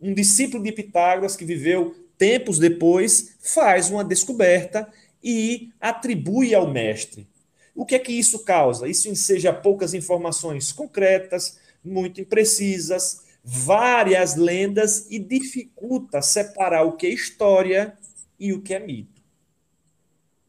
um 0.00 0.14
discípulo 0.14 0.62
de 0.62 0.72
Pitágoras 0.72 1.36
que 1.36 1.44
viveu 1.44 1.94
tempos 2.18 2.58
depois 2.58 3.36
faz 3.40 3.88
uma 3.88 4.04
descoberta 4.04 4.86
e 5.22 5.70
atribui 5.80 6.54
ao 6.54 6.70
mestre. 6.70 7.26
O 7.74 7.86
que 7.86 7.94
é 7.94 7.98
que 7.98 8.12
isso 8.12 8.40
causa? 8.40 8.88
Isso 8.88 9.08
enseja 9.08 9.52
poucas 9.52 9.94
informações 9.94 10.72
concretas, 10.72 11.58
muito 11.84 12.20
imprecisas, 12.20 13.22
várias 13.42 14.34
lendas 14.34 15.06
e 15.08 15.18
dificulta 15.18 16.20
separar 16.20 16.82
o 16.82 16.96
que 16.96 17.06
é 17.06 17.10
história 17.10 17.96
e 18.38 18.52
o 18.52 18.60
que 18.60 18.74
é 18.74 18.80
mito. 18.80 19.22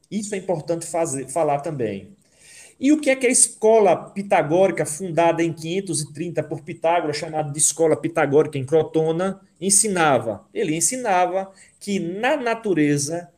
Isso 0.09 0.33
é 0.33 0.37
importante 0.39 0.87
fazer, 0.87 1.29
falar 1.29 1.59
também. 1.59 2.17
E 2.79 2.93
o 2.93 2.99
que 2.99 3.09
é 3.09 3.15
que 3.15 3.27
a 3.27 3.29
escola 3.29 3.95
pitagórica, 4.11 4.85
fundada 4.85 5.43
em 5.43 5.51
530 5.51 6.41
por 6.43 6.61
Pitágoras, 6.61 7.17
chamada 7.17 7.51
de 7.51 7.57
Escola 7.57 7.97
Pitagórica 7.97 8.57
em 8.57 8.65
Crotona, 8.65 9.41
ensinava? 9.59 10.47
Ele 10.53 10.73
ensinava 10.73 11.51
que 11.77 11.99
na 11.99 12.37
natureza 12.37 13.29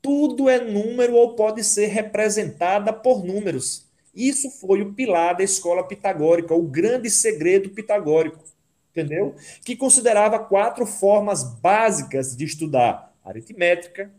tudo 0.00 0.48
é 0.48 0.60
número 0.60 1.14
ou 1.14 1.34
pode 1.34 1.64
ser 1.64 1.86
representada 1.86 2.92
por 2.92 3.24
números. 3.24 3.88
Isso 4.14 4.48
foi 4.48 4.82
o 4.82 4.92
pilar 4.92 5.36
da 5.36 5.42
escola 5.42 5.82
pitagórica, 5.82 6.54
o 6.54 6.62
grande 6.62 7.10
segredo 7.10 7.70
pitagórico, 7.70 8.44
entendeu? 8.92 9.34
Que 9.64 9.74
considerava 9.74 10.38
quatro 10.38 10.86
formas 10.86 11.42
básicas 11.58 12.36
de 12.36 12.44
estudar: 12.44 13.12
aritmética, 13.24 14.12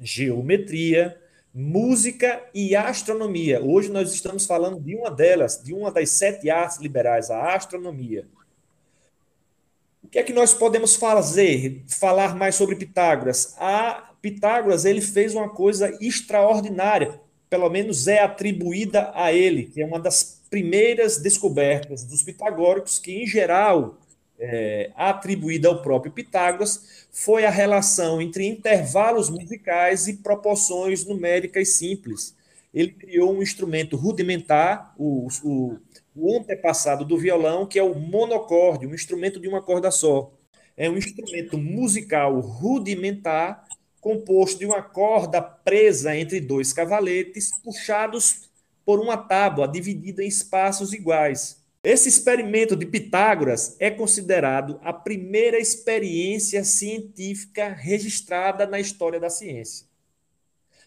geometria, 0.00 1.18
música 1.60 2.40
e 2.54 2.76
astronomia. 2.76 3.60
Hoje 3.60 3.90
nós 3.90 4.12
estamos 4.12 4.46
falando 4.46 4.78
de 4.78 4.94
uma 4.94 5.10
delas, 5.10 5.60
de 5.60 5.74
uma 5.74 5.90
das 5.90 6.08
sete 6.10 6.48
artes 6.48 6.78
liberais, 6.78 7.32
a 7.32 7.52
astronomia. 7.52 8.28
O 10.00 10.06
que 10.06 10.20
é 10.20 10.22
que 10.22 10.32
nós 10.32 10.54
podemos 10.54 10.94
fazer, 10.94 11.82
falar 11.88 12.36
mais 12.36 12.54
sobre 12.54 12.76
Pitágoras? 12.76 13.56
A 13.58 14.12
Pitágoras 14.22 14.84
ele 14.84 15.00
fez 15.00 15.34
uma 15.34 15.48
coisa 15.48 15.98
extraordinária, 16.00 17.20
pelo 17.50 17.68
menos 17.68 18.06
é 18.06 18.22
atribuída 18.22 19.10
a 19.12 19.32
ele, 19.32 19.64
que 19.64 19.82
é 19.82 19.84
uma 19.84 19.98
das 19.98 20.40
primeiras 20.48 21.18
descobertas 21.18 22.04
dos 22.04 22.22
pitagóricos, 22.22 23.00
que 23.00 23.20
em 23.20 23.26
geral 23.26 23.98
é, 24.38 24.90
atribuída 24.94 25.68
ao 25.68 25.82
próprio 25.82 26.12
Pitágoras, 26.12 27.06
foi 27.10 27.44
a 27.44 27.50
relação 27.50 28.20
entre 28.20 28.46
intervalos 28.46 29.28
musicais 29.28 30.06
e 30.06 30.18
proporções 30.18 31.04
numéricas 31.04 31.70
simples. 31.70 32.36
Ele 32.72 32.92
criou 32.92 33.34
um 33.34 33.42
instrumento 33.42 33.96
rudimentar, 33.96 34.94
o, 34.96 35.28
o, 35.42 35.78
o 36.14 36.36
antepassado 36.38 37.04
do 37.04 37.18
violão, 37.18 37.66
que 37.66 37.78
é 37.78 37.82
o 37.82 37.94
monocorde, 37.94 38.86
um 38.86 38.94
instrumento 38.94 39.40
de 39.40 39.48
uma 39.48 39.62
corda 39.62 39.90
só. 39.90 40.32
É 40.76 40.88
um 40.88 40.96
instrumento 40.96 41.58
musical 41.58 42.38
rudimentar, 42.38 43.66
composto 44.00 44.60
de 44.60 44.66
uma 44.66 44.82
corda 44.82 45.42
presa 45.42 46.16
entre 46.16 46.40
dois 46.40 46.72
cavaletes, 46.72 47.50
puxados 47.62 48.48
por 48.84 49.00
uma 49.00 49.16
tábua 49.16 49.66
dividida 49.66 50.22
em 50.22 50.28
espaços 50.28 50.92
iguais. 50.92 51.57
Esse 51.82 52.08
experimento 52.08 52.74
de 52.74 52.84
Pitágoras 52.84 53.76
é 53.78 53.88
considerado 53.90 54.80
a 54.82 54.92
primeira 54.92 55.58
experiência 55.58 56.64
científica 56.64 57.68
registrada 57.68 58.66
na 58.66 58.80
história 58.80 59.20
da 59.20 59.30
ciência. 59.30 59.86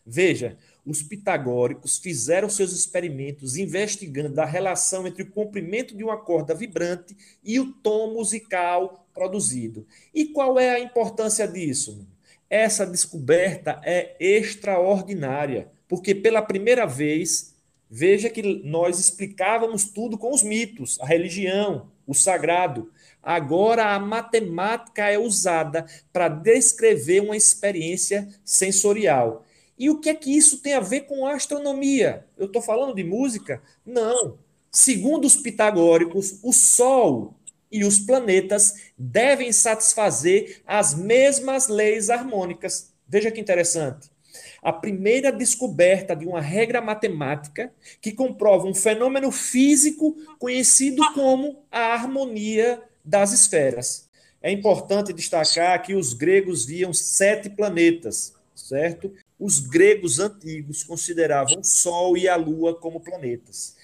Veja, 0.05 0.57
os 0.85 1.01
pitagóricos 1.01 1.97
fizeram 1.99 2.49
seus 2.49 2.73
experimentos 2.73 3.55
investigando 3.55 4.41
a 4.41 4.45
relação 4.45 5.07
entre 5.07 5.23
o 5.23 5.29
comprimento 5.29 5.95
de 5.95 6.03
uma 6.03 6.17
corda 6.17 6.55
vibrante 6.55 7.15
e 7.43 7.59
o 7.59 7.71
tom 7.71 8.13
musical 8.13 9.07
produzido. 9.13 9.85
E 10.13 10.25
qual 10.25 10.59
é 10.59 10.71
a 10.71 10.79
importância 10.79 11.47
disso? 11.47 12.05
Essa 12.49 12.85
descoberta 12.85 13.79
é 13.85 14.15
extraordinária, 14.19 15.71
porque 15.87 16.13
pela 16.13 16.41
primeira 16.41 16.85
vez, 16.85 17.50
veja 17.91 18.29
que 18.29 18.41
nós 18.63 18.97
explicávamos 18.97 19.83
tudo 19.83 20.17
com 20.17 20.33
os 20.33 20.41
mitos, 20.41 20.97
a 21.01 21.05
religião, 21.05 21.91
o 22.07 22.13
sagrado. 22.13 22.89
Agora 23.21 23.93
a 23.93 23.99
matemática 23.99 25.09
é 25.09 25.19
usada 25.19 25.85
para 26.13 26.29
descrever 26.29 27.21
uma 27.21 27.35
experiência 27.35 28.29
sensorial. 28.45 29.45
E 29.77 29.89
o 29.89 29.99
que 29.99 30.09
é 30.09 30.15
que 30.15 30.35
isso 30.35 30.61
tem 30.61 30.73
a 30.73 30.79
ver 30.79 31.01
com 31.01 31.27
astronomia? 31.27 32.25
Eu 32.37 32.45
estou 32.45 32.61
falando 32.61 32.95
de 32.95 33.03
música? 33.03 33.61
Não. 33.85 34.37
Segundo 34.71 35.25
os 35.25 35.35
pitagóricos, 35.35 36.39
o 36.41 36.53
Sol 36.53 37.35
e 37.69 37.83
os 37.83 37.99
planetas 37.99 38.75
devem 38.97 39.51
satisfazer 39.51 40.61
as 40.65 40.93
mesmas 40.93 41.67
leis 41.67 42.09
harmônicas. 42.09 42.93
Veja 43.07 43.31
que 43.31 43.41
interessante. 43.41 44.09
A 44.61 44.71
primeira 44.71 45.31
descoberta 45.31 46.15
de 46.15 46.25
uma 46.25 46.41
regra 46.41 46.81
matemática 46.81 47.71
que 48.01 48.11
comprova 48.11 48.67
um 48.67 48.73
fenômeno 48.73 49.31
físico 49.31 50.15
conhecido 50.39 51.01
como 51.13 51.63
a 51.71 51.93
harmonia 51.93 52.81
das 53.03 53.31
esferas. 53.31 54.09
É 54.41 54.51
importante 54.51 55.13
destacar 55.13 55.81
que 55.81 55.93
os 55.93 56.13
gregos 56.13 56.65
viam 56.65 56.93
sete 56.93 57.49
planetas, 57.49 58.33
certo? 58.55 59.13
os 59.41 59.59
gregos 59.59 60.19
antigos 60.19 60.83
consideravam 60.83 61.59
o 61.59 61.63
Sol 61.63 62.15
e 62.15 62.29
a 62.29 62.35
Lua 62.35 62.75
como 62.75 62.99
planetas. 62.99 63.75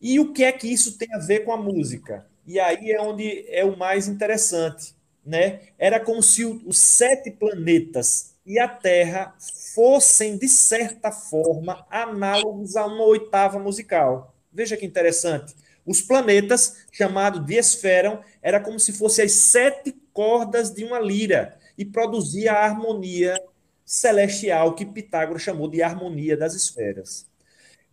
E 0.00 0.18
o 0.18 0.32
que 0.32 0.44
é 0.44 0.50
que 0.50 0.66
isso 0.66 0.96
tem 0.96 1.12
a 1.12 1.18
ver 1.18 1.44
com 1.44 1.52
a 1.52 1.58
música? 1.58 2.26
E 2.46 2.58
aí 2.58 2.90
é 2.90 3.00
onde 3.02 3.44
é 3.50 3.66
o 3.66 3.76
mais 3.76 4.08
interessante, 4.08 4.94
né? 5.26 5.60
Era 5.78 6.00
como 6.00 6.22
se 6.22 6.42
os 6.42 6.78
sete 6.78 7.30
planetas 7.30 8.32
e 8.46 8.58
a 8.58 8.66
Terra 8.66 9.36
fossem, 9.78 10.36
de 10.36 10.48
certa 10.48 11.12
forma, 11.12 11.86
análogos 11.88 12.74
a 12.74 12.84
uma 12.84 13.04
oitava 13.04 13.60
musical. 13.60 14.34
Veja 14.52 14.76
que 14.76 14.84
interessante. 14.84 15.54
Os 15.86 16.02
planetas, 16.02 16.78
chamados 16.90 17.46
de 17.46 17.54
esferam, 17.54 18.20
era 18.42 18.58
como 18.58 18.80
se 18.80 18.92
fossem 18.92 19.24
as 19.24 19.30
sete 19.34 19.94
cordas 20.12 20.72
de 20.74 20.82
uma 20.84 20.98
lira 20.98 21.56
e 21.78 21.84
produzia 21.84 22.54
a 22.54 22.64
harmonia 22.64 23.40
celestial 23.86 24.74
que 24.74 24.84
Pitágoras 24.84 25.42
chamou 25.42 25.68
de 25.68 25.80
harmonia 25.80 26.36
das 26.36 26.54
esferas. 26.54 27.28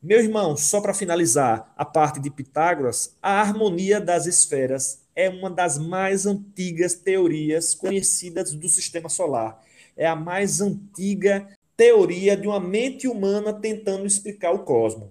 Meu 0.01 0.19
irmão, 0.19 0.57
só 0.57 0.81
para 0.81 0.91
finalizar 0.91 1.71
a 1.77 1.85
parte 1.85 2.19
de 2.19 2.31
Pitágoras, 2.31 3.15
a 3.21 3.39
harmonia 3.41 4.01
das 4.01 4.25
esferas 4.25 5.03
é 5.15 5.29
uma 5.29 5.51
das 5.51 5.77
mais 5.77 6.25
antigas 6.25 6.95
teorias 6.95 7.75
conhecidas 7.75 8.55
do 8.55 8.67
sistema 8.67 9.07
solar. 9.07 9.63
É 9.95 10.07
a 10.07 10.15
mais 10.15 10.61
antiga 10.61 11.47
teoria 11.75 12.35
de 12.37 12.47
uma 12.47 12.59
mente 12.59 13.07
humana 13.07 13.53
tentando 13.53 14.05
explicar 14.05 14.51
o 14.51 14.63
cosmos. 14.63 15.09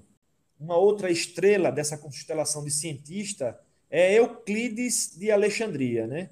Uma 0.59 0.76
outra 0.76 1.11
estrela 1.11 1.71
dessa 1.71 1.99
constelação 1.99 2.64
de 2.64 2.71
cientista 2.71 3.59
é 3.90 4.18
Euclides 4.18 5.14
de 5.16 5.30
Alexandria, 5.30 6.06
né? 6.06 6.30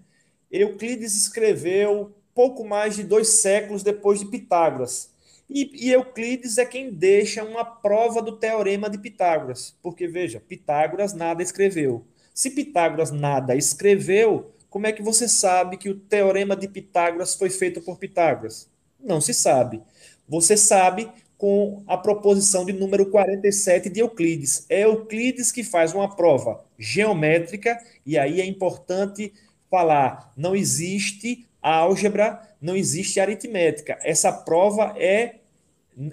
Euclides 0.50 1.16
escreveu 1.16 2.14
pouco 2.34 2.64
mais 2.64 2.96
de 2.96 3.02
dois 3.02 3.28
séculos 3.28 3.82
depois 3.82 4.20
de 4.20 4.26
Pitágoras. 4.26 5.10
E, 5.48 5.86
e, 5.86 5.92
Euclides 5.92 6.56
é 6.56 6.64
quem 6.64 6.90
deixa 6.90 7.44
uma 7.44 7.64
prova 7.64 8.22
do 8.22 8.38
teorema 8.38 8.88
de 8.88 8.98
Pitágoras. 8.98 9.76
Porque, 9.82 10.06
veja, 10.06 10.40
Pitágoras 10.40 11.12
nada 11.12 11.42
escreveu. 11.42 12.06
Se 12.34 12.50
Pitágoras 12.50 13.10
nada 13.10 13.54
escreveu, 13.54 14.54
como 14.70 14.86
é 14.86 14.92
que 14.92 15.02
você 15.02 15.28
sabe 15.28 15.76
que 15.76 15.90
o 15.90 15.98
teorema 15.98 16.56
de 16.56 16.68
Pitágoras 16.68 17.34
foi 17.34 17.50
feito 17.50 17.82
por 17.82 17.98
Pitágoras? 17.98 18.70
Não 18.98 19.20
se 19.20 19.34
sabe. 19.34 19.82
Você 20.28 20.56
sabe 20.56 21.08
com 21.36 21.82
a 21.88 21.96
proposição 21.96 22.64
de 22.64 22.72
número 22.72 23.06
47 23.06 23.90
de 23.90 23.98
Euclides. 23.98 24.64
É 24.68 24.84
Euclides 24.84 25.50
que 25.50 25.64
faz 25.64 25.92
uma 25.92 26.14
prova 26.14 26.64
geométrica, 26.78 27.76
e 28.06 28.16
aí 28.16 28.40
é 28.40 28.46
importante 28.46 29.32
falar: 29.68 30.32
não 30.36 30.54
existe 30.54 31.44
álgebra, 31.60 32.40
não 32.60 32.76
existe 32.76 33.18
aritmética. 33.18 33.98
Essa 34.02 34.32
prova 34.32 34.94
é, 34.96 35.36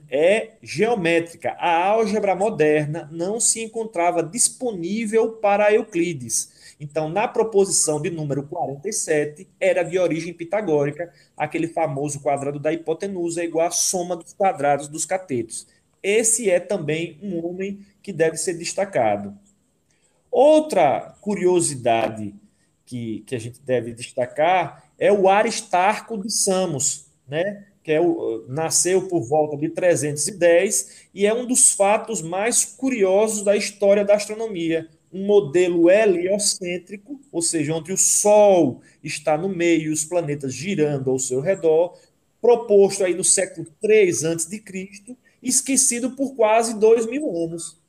é 0.09 0.51
geométrica. 0.63 1.51
A 1.59 1.85
álgebra 1.85 2.35
moderna 2.35 3.07
não 3.11 3.39
se 3.39 3.61
encontrava 3.61 4.23
disponível 4.23 5.33
para 5.33 5.71
Euclides. 5.71 6.58
Então, 6.79 7.09
na 7.09 7.27
proposição 7.27 8.01
de 8.01 8.09
número 8.09 8.43
47, 8.43 9.47
era 9.59 9.83
de 9.83 9.99
origem 9.99 10.33
pitagórica, 10.33 11.11
aquele 11.35 11.67
famoso 11.67 12.21
quadrado 12.21 12.57
da 12.57 12.71
hipotenusa 12.71 13.41
é 13.41 13.45
igual 13.45 13.67
à 13.67 13.71
soma 13.71 14.15
dos 14.15 14.33
quadrados 14.33 14.87
dos 14.87 15.05
catetos. 15.05 15.67
Esse 16.01 16.49
é 16.49 16.59
também 16.59 17.19
um 17.21 17.45
homem 17.45 17.85
que 18.01 18.13
deve 18.13 18.37
ser 18.37 18.53
destacado. 18.53 19.37
Outra 20.31 21.15
curiosidade 21.19 22.33
que, 22.85 23.23
que 23.27 23.35
a 23.35 23.39
gente 23.39 23.61
deve 23.61 23.93
destacar 23.93 24.89
é 24.97 25.11
o 25.11 25.27
Aristarco 25.27 26.17
de 26.17 26.31
Samos, 26.31 27.07
né? 27.27 27.65
que 27.83 27.91
é 27.91 27.99
o, 27.99 28.45
nasceu 28.47 29.07
por 29.07 29.21
volta 29.21 29.57
de 29.57 29.69
310 29.69 31.09
e 31.13 31.25
é 31.25 31.33
um 31.33 31.45
dos 31.45 31.73
fatos 31.73 32.21
mais 32.21 32.63
curiosos 32.63 33.43
da 33.43 33.55
história 33.55 34.05
da 34.05 34.15
astronomia. 34.15 34.87
Um 35.11 35.25
modelo 35.25 35.89
heliocêntrico, 35.89 37.19
ou 37.31 37.41
seja, 37.41 37.73
onde 37.73 37.91
o 37.91 37.97
Sol 37.97 38.81
está 39.03 39.37
no 39.37 39.49
meio 39.49 39.89
e 39.89 39.89
os 39.89 40.05
planetas 40.05 40.53
girando 40.53 41.09
ao 41.09 41.17
seu 41.17 41.41
redor, 41.41 41.97
proposto 42.41 43.03
aí 43.03 43.13
no 43.13 43.23
século 43.23 43.67
3 43.81 44.25
a.C., 44.25 44.63
esquecido 45.41 46.11
por 46.11 46.35
quase 46.35 46.79
dois 46.79 47.05
mil 47.05 47.35
anos. 47.35 47.79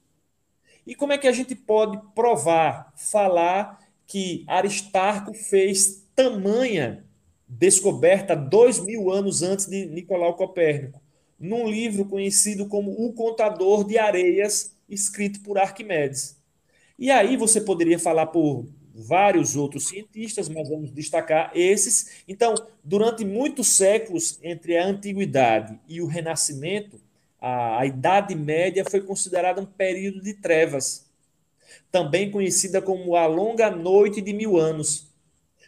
E 0.87 0.95
como 0.95 1.13
é 1.13 1.19
que 1.19 1.29
a 1.29 1.33
gente 1.33 1.55
pode 1.55 2.01
provar, 2.15 2.93
falar 2.97 3.79
que 4.07 4.45
Aristarco 4.49 5.33
fez 5.35 6.05
tamanha 6.17 7.05
descoberta 7.47 8.35
dois 8.35 8.81
mil 8.81 9.11
anos 9.11 9.43
antes 9.43 9.67
de 9.67 9.87
Nicolau 9.87 10.35
Copérnico, 10.35 11.01
num 11.39 11.69
livro 11.69 12.05
conhecido 12.05 12.67
como 12.67 12.93
O 12.93 13.13
Contador 13.13 13.85
de 13.85 13.99
Areias, 13.99 14.75
escrito 14.89 15.41
por 15.43 15.59
Arquimedes. 15.59 16.40
E 17.01 17.11
aí 17.11 17.35
você 17.35 17.63
poderia 17.63 17.99
falar 17.99 18.27
por 18.27 18.67
vários 18.95 19.57
outros 19.57 19.89
cientistas, 19.89 20.51
mas 20.51 20.69
vamos 20.69 20.91
destacar 20.91 21.51
esses. 21.55 22.23
Então, 22.29 22.55
durante 22.85 23.25
muitos 23.25 23.69
séculos, 23.69 24.39
entre 24.43 24.77
a 24.77 24.85
Antiguidade 24.85 25.81
e 25.89 26.03
o 26.03 26.07
Renascimento, 26.07 27.01
a, 27.41 27.79
a 27.79 27.87
Idade 27.87 28.35
Média 28.35 28.85
foi 28.85 29.01
considerada 29.01 29.63
um 29.63 29.65
período 29.65 30.21
de 30.21 30.35
trevas, 30.35 31.07
também 31.91 32.31
conhecida 32.31 32.83
como 32.83 33.17
a 33.17 33.27
Longa 33.27 33.71
Noite 33.71 34.21
de 34.21 34.35
Mil 34.35 34.59
Anos, 34.59 35.09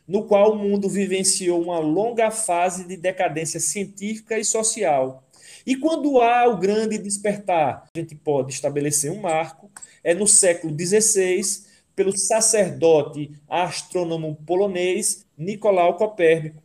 no 0.07 0.25
qual 0.25 0.53
o 0.53 0.59
mundo 0.59 0.87
vivenciou 0.87 1.63
uma 1.63 1.79
longa 1.79 2.31
fase 2.31 2.87
de 2.87 2.95
decadência 2.95 3.59
científica 3.59 4.39
e 4.39 4.45
social. 4.45 5.25
E 5.65 5.77
quando 5.77 6.21
há 6.21 6.47
o 6.49 6.59
grande 6.59 6.99
despertar, 6.99 7.85
a 7.95 7.99
gente 7.99 8.15
pode 8.15 8.53
estabelecer 8.53 9.11
um 9.11 9.21
marco, 9.21 9.71
é 10.03 10.15
no 10.15 10.27
século 10.27 10.77
XVI, 10.79 11.41
pelo 11.95 12.17
sacerdote 12.17 13.31
astrônomo 13.49 14.37
polonês 14.47 15.27
Nicolau 15.37 15.97
Copérnico. 15.97 16.63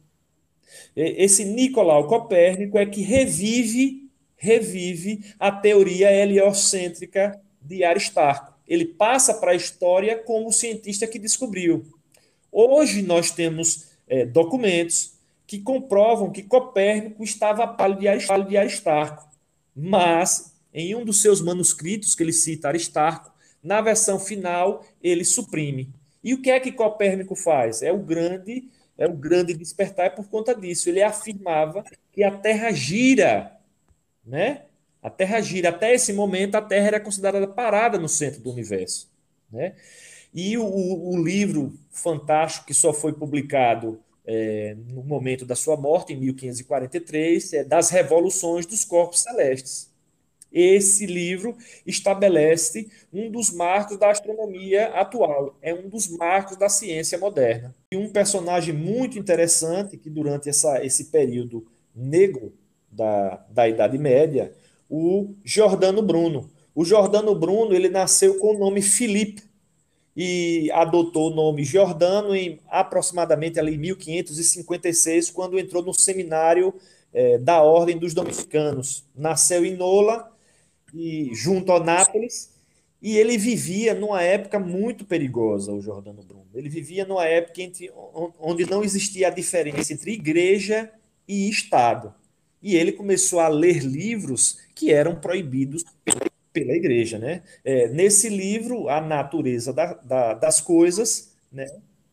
Esse 0.96 1.46
Nicolau 1.46 2.08
Copérnico 2.08 2.78
é 2.78 2.86
que 2.86 3.02
revive, 3.02 4.10
revive 4.36 5.24
a 5.40 5.52
teoria 5.52 6.12
heliocêntrica 6.12 7.40
de 7.62 7.84
Aristarco. 7.84 8.54
Ele 8.68 8.86
passa 8.86 9.34
para 9.34 9.52
a 9.52 9.56
história 9.56 10.18
como 10.18 10.48
o 10.48 10.54
cientista 10.54 11.08
que 11.08 11.20
descobriu. 11.20 11.86
Hoje 12.52 13.02
nós 13.02 13.32
temos 13.32 13.90
é, 14.08 14.26
documentos 14.26 15.14
que 15.46 15.60
comprovam 15.60 16.32
que 16.32 16.44
Copérnico 16.44 17.24
estava 17.24 17.64
a 17.64 17.68
palo 17.68 17.96
de 17.96 18.58
Aristarco, 18.58 19.26
mas 19.76 20.57
em 20.78 20.94
um 20.94 21.04
dos 21.04 21.24
seus 21.24 21.42
manuscritos 21.42 22.14
que 22.14 22.22
ele 22.22 22.32
cita 22.32 22.68
Aristarco, 22.68 23.34
na 23.64 23.82
versão 23.82 24.20
final 24.20 24.86
ele 25.02 25.26
suprime. 25.26 25.90
E 26.24 26.36
o 26.36 26.42
que 26.42 26.52
é 26.52 26.60
que 26.60 26.72
Copérnico 26.72 27.36
faz? 27.36 27.82
É 27.82 27.92
o 27.92 27.98
grande 27.98 28.70
é 28.96 29.08
o 29.08 29.14
grande 29.14 29.54
despertar 29.54 30.16
por 30.16 30.28
conta 30.28 30.54
disso. 30.56 30.90
Ele 30.90 31.02
afirmava 31.02 31.84
que 32.12 32.24
a 32.24 32.32
Terra 32.32 32.72
gira, 32.72 33.52
né? 34.26 34.64
A 35.02 35.10
Terra 35.10 35.40
gira. 35.42 35.70
Até 35.70 35.94
esse 35.94 36.14
momento, 36.14 36.56
a 36.56 36.62
Terra 36.62 36.88
era 36.88 37.00
considerada 37.00 37.48
parada 37.48 38.00
no 38.00 38.10
centro 38.10 38.42
do 38.42 38.52
universo, 38.52 39.10
né? 39.52 39.76
E 40.34 40.58
o, 40.58 40.66
o 40.66 41.24
livro 41.24 41.74
fantástico 41.92 42.68
que 42.68 42.74
só 42.74 42.94
foi 42.94 43.14
publicado 43.14 44.00
é, 44.26 44.76
no 44.90 45.04
momento 45.04 45.46
da 45.46 45.56
sua 45.56 45.78
morte, 45.78 46.14
em 46.14 46.18
1543, 46.18 47.54
é 47.54 47.64
Das 47.64 47.90
Revoluções 47.90 48.66
dos 48.66 48.84
Corpos 48.84 49.22
Celestes. 49.22 49.87
Esse 50.60 51.06
livro 51.06 51.56
estabelece 51.86 52.90
um 53.14 53.30
dos 53.30 53.54
marcos 53.54 53.96
da 54.00 54.10
astronomia 54.10 54.88
atual, 54.88 55.56
é 55.62 55.72
um 55.72 55.88
dos 55.88 56.08
marcos 56.08 56.58
da 56.58 56.68
ciência 56.68 57.16
moderna. 57.20 57.76
E 57.92 57.96
um 57.96 58.10
personagem 58.10 58.74
muito 58.74 59.20
interessante 59.20 59.98
que, 59.98 60.10
durante 60.10 60.50
essa, 60.50 60.84
esse 60.84 61.06
período 61.12 61.68
negro 61.96 62.56
da, 62.92 63.46
da 63.52 63.70
Idade 63.70 64.00
Média, 64.00 64.52
o 64.90 65.36
Giordano 65.46 66.02
Bruno. 66.02 66.50
O 66.74 66.84
Giordano 66.84 67.36
Bruno 67.36 67.76
ele 67.76 67.88
nasceu 67.88 68.40
com 68.40 68.56
o 68.56 68.58
nome 68.58 68.82
Filipe 68.82 69.44
e 70.16 70.72
adotou 70.74 71.32
o 71.32 71.36
nome 71.36 71.64
Giordano 71.64 72.36
em 72.36 72.60
aproximadamente 72.68 73.60
ali 73.60 73.78
1556, 73.78 75.30
quando 75.30 75.60
entrou 75.60 75.84
no 75.84 75.94
seminário 75.94 76.74
é, 77.14 77.38
da 77.38 77.62
Ordem 77.62 77.96
dos 77.96 78.16
Dominicanos. 78.16 79.04
Nasceu 79.16 79.64
em 79.64 79.76
Nola, 79.76 80.36
e 80.94 81.30
junto 81.34 81.72
a 81.72 81.84
Nápoles, 81.84 82.56
e 83.02 83.18
ele 83.18 83.38
vivia 83.38 83.94
numa 83.94 84.22
época 84.22 84.60
muito 84.60 85.06
perigosa, 85.06 85.72
o 85.72 85.82
Giordano 85.82 86.24
Bruno. 86.24 86.48
Ele 86.54 86.70
vivia 86.70 87.06
numa 87.06 87.26
época 87.26 87.62
entre, 87.62 87.92
onde 88.40 88.70
não 88.70 88.84
existia 88.84 89.28
a 89.28 89.32
diferença 89.32 89.94
entre 89.94 90.14
igreja 90.14 90.92
e 91.28 91.48
Estado. 91.48 92.14
E 92.62 92.76
ele 92.76 92.92
começou 92.92 93.40
a 93.40 93.48
ler 93.48 93.84
livros 93.84 94.60
que 94.74 94.92
eram 94.92 95.16
proibidos 95.16 95.86
pela 96.52 96.74
igreja. 96.74 97.20
Né? 97.20 97.44
É, 97.64 97.88
nesse 97.90 98.30
livro, 98.30 98.90
A 98.90 99.00
Natureza 99.00 99.72
da, 99.72 99.94
da, 99.94 100.34
das 100.34 100.60
Coisas, 100.60 101.36
né? 101.52 101.68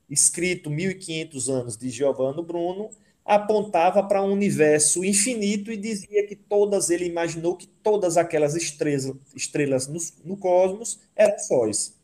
escrito 0.08 0.68
1500 0.68 1.48
anos 1.48 1.76
de 1.78 1.88
Giovanni 1.88 2.42
Bruno, 2.44 2.90
apontava 3.24 4.02
para 4.02 4.22
um 4.22 4.32
universo 4.32 5.04
infinito 5.04 5.72
e 5.72 5.76
dizia 5.76 6.26
que 6.26 6.36
todas, 6.36 6.90
ele 6.90 7.06
imaginou 7.06 7.56
que 7.56 7.66
todas 7.66 8.16
aquelas 8.16 8.54
estrelas, 8.54 9.12
estrelas 9.34 9.88
no, 9.88 9.98
no 10.24 10.36
cosmos 10.36 11.00
eram 11.16 11.38
sóis. 11.38 11.98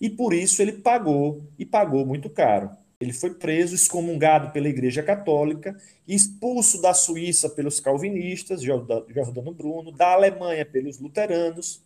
E 0.00 0.10
por 0.10 0.34
isso 0.34 0.60
ele 0.60 0.72
pagou, 0.72 1.44
e 1.58 1.64
pagou 1.64 2.04
muito 2.04 2.28
caro. 2.28 2.70
Ele 2.98 3.12
foi 3.12 3.34
preso, 3.34 3.74
excomungado 3.74 4.50
pela 4.50 4.68
Igreja 4.68 5.02
Católica, 5.02 5.76
expulso 6.08 6.80
da 6.80 6.94
Suíça 6.94 7.48
pelos 7.50 7.78
calvinistas, 7.78 8.62
Jordano 8.62 9.52
Bruno, 9.52 9.92
da 9.92 10.12
Alemanha 10.12 10.64
pelos 10.64 10.98
luteranos, 10.98 11.82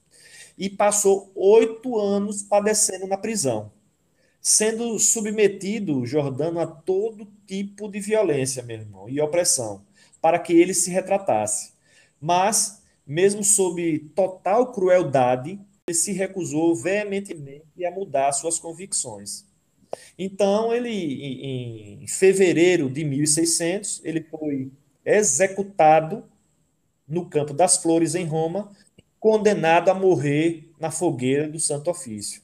e 0.56 0.70
passou 0.70 1.30
oito 1.34 1.98
anos 1.98 2.42
padecendo 2.42 3.06
na 3.06 3.16
prisão 3.16 3.70
sendo 4.40 4.98
submetido, 4.98 6.06
Jordano, 6.06 6.60
a 6.60 6.66
todo 6.66 7.28
tipo 7.46 7.88
de 7.88 8.00
violência, 8.00 8.62
meu 8.62 8.78
irmão, 8.78 9.08
e 9.08 9.20
opressão, 9.20 9.82
para 10.20 10.38
que 10.38 10.52
ele 10.52 10.74
se 10.74 10.90
retratasse. 10.90 11.72
Mas, 12.20 12.82
mesmo 13.06 13.44
sob 13.44 13.98
total 14.14 14.72
crueldade, 14.72 15.58
ele 15.86 15.94
se 15.94 16.12
recusou 16.12 16.74
veementemente 16.74 17.84
a 17.84 17.90
mudar 17.90 18.32
suas 18.32 18.58
convicções. 18.58 19.46
Então, 20.18 20.74
ele, 20.74 21.98
em 22.02 22.06
fevereiro 22.06 22.90
de 22.90 23.04
1600, 23.04 24.02
ele 24.04 24.22
foi 24.22 24.70
executado 25.04 26.24
no 27.08 27.24
Campo 27.24 27.54
das 27.54 27.78
Flores, 27.78 28.14
em 28.14 28.24
Roma, 28.26 28.70
condenado 29.18 29.88
a 29.88 29.94
morrer 29.94 30.70
na 30.78 30.90
fogueira 30.90 31.48
do 31.48 31.58
Santo 31.58 31.90
Ofício. 31.90 32.42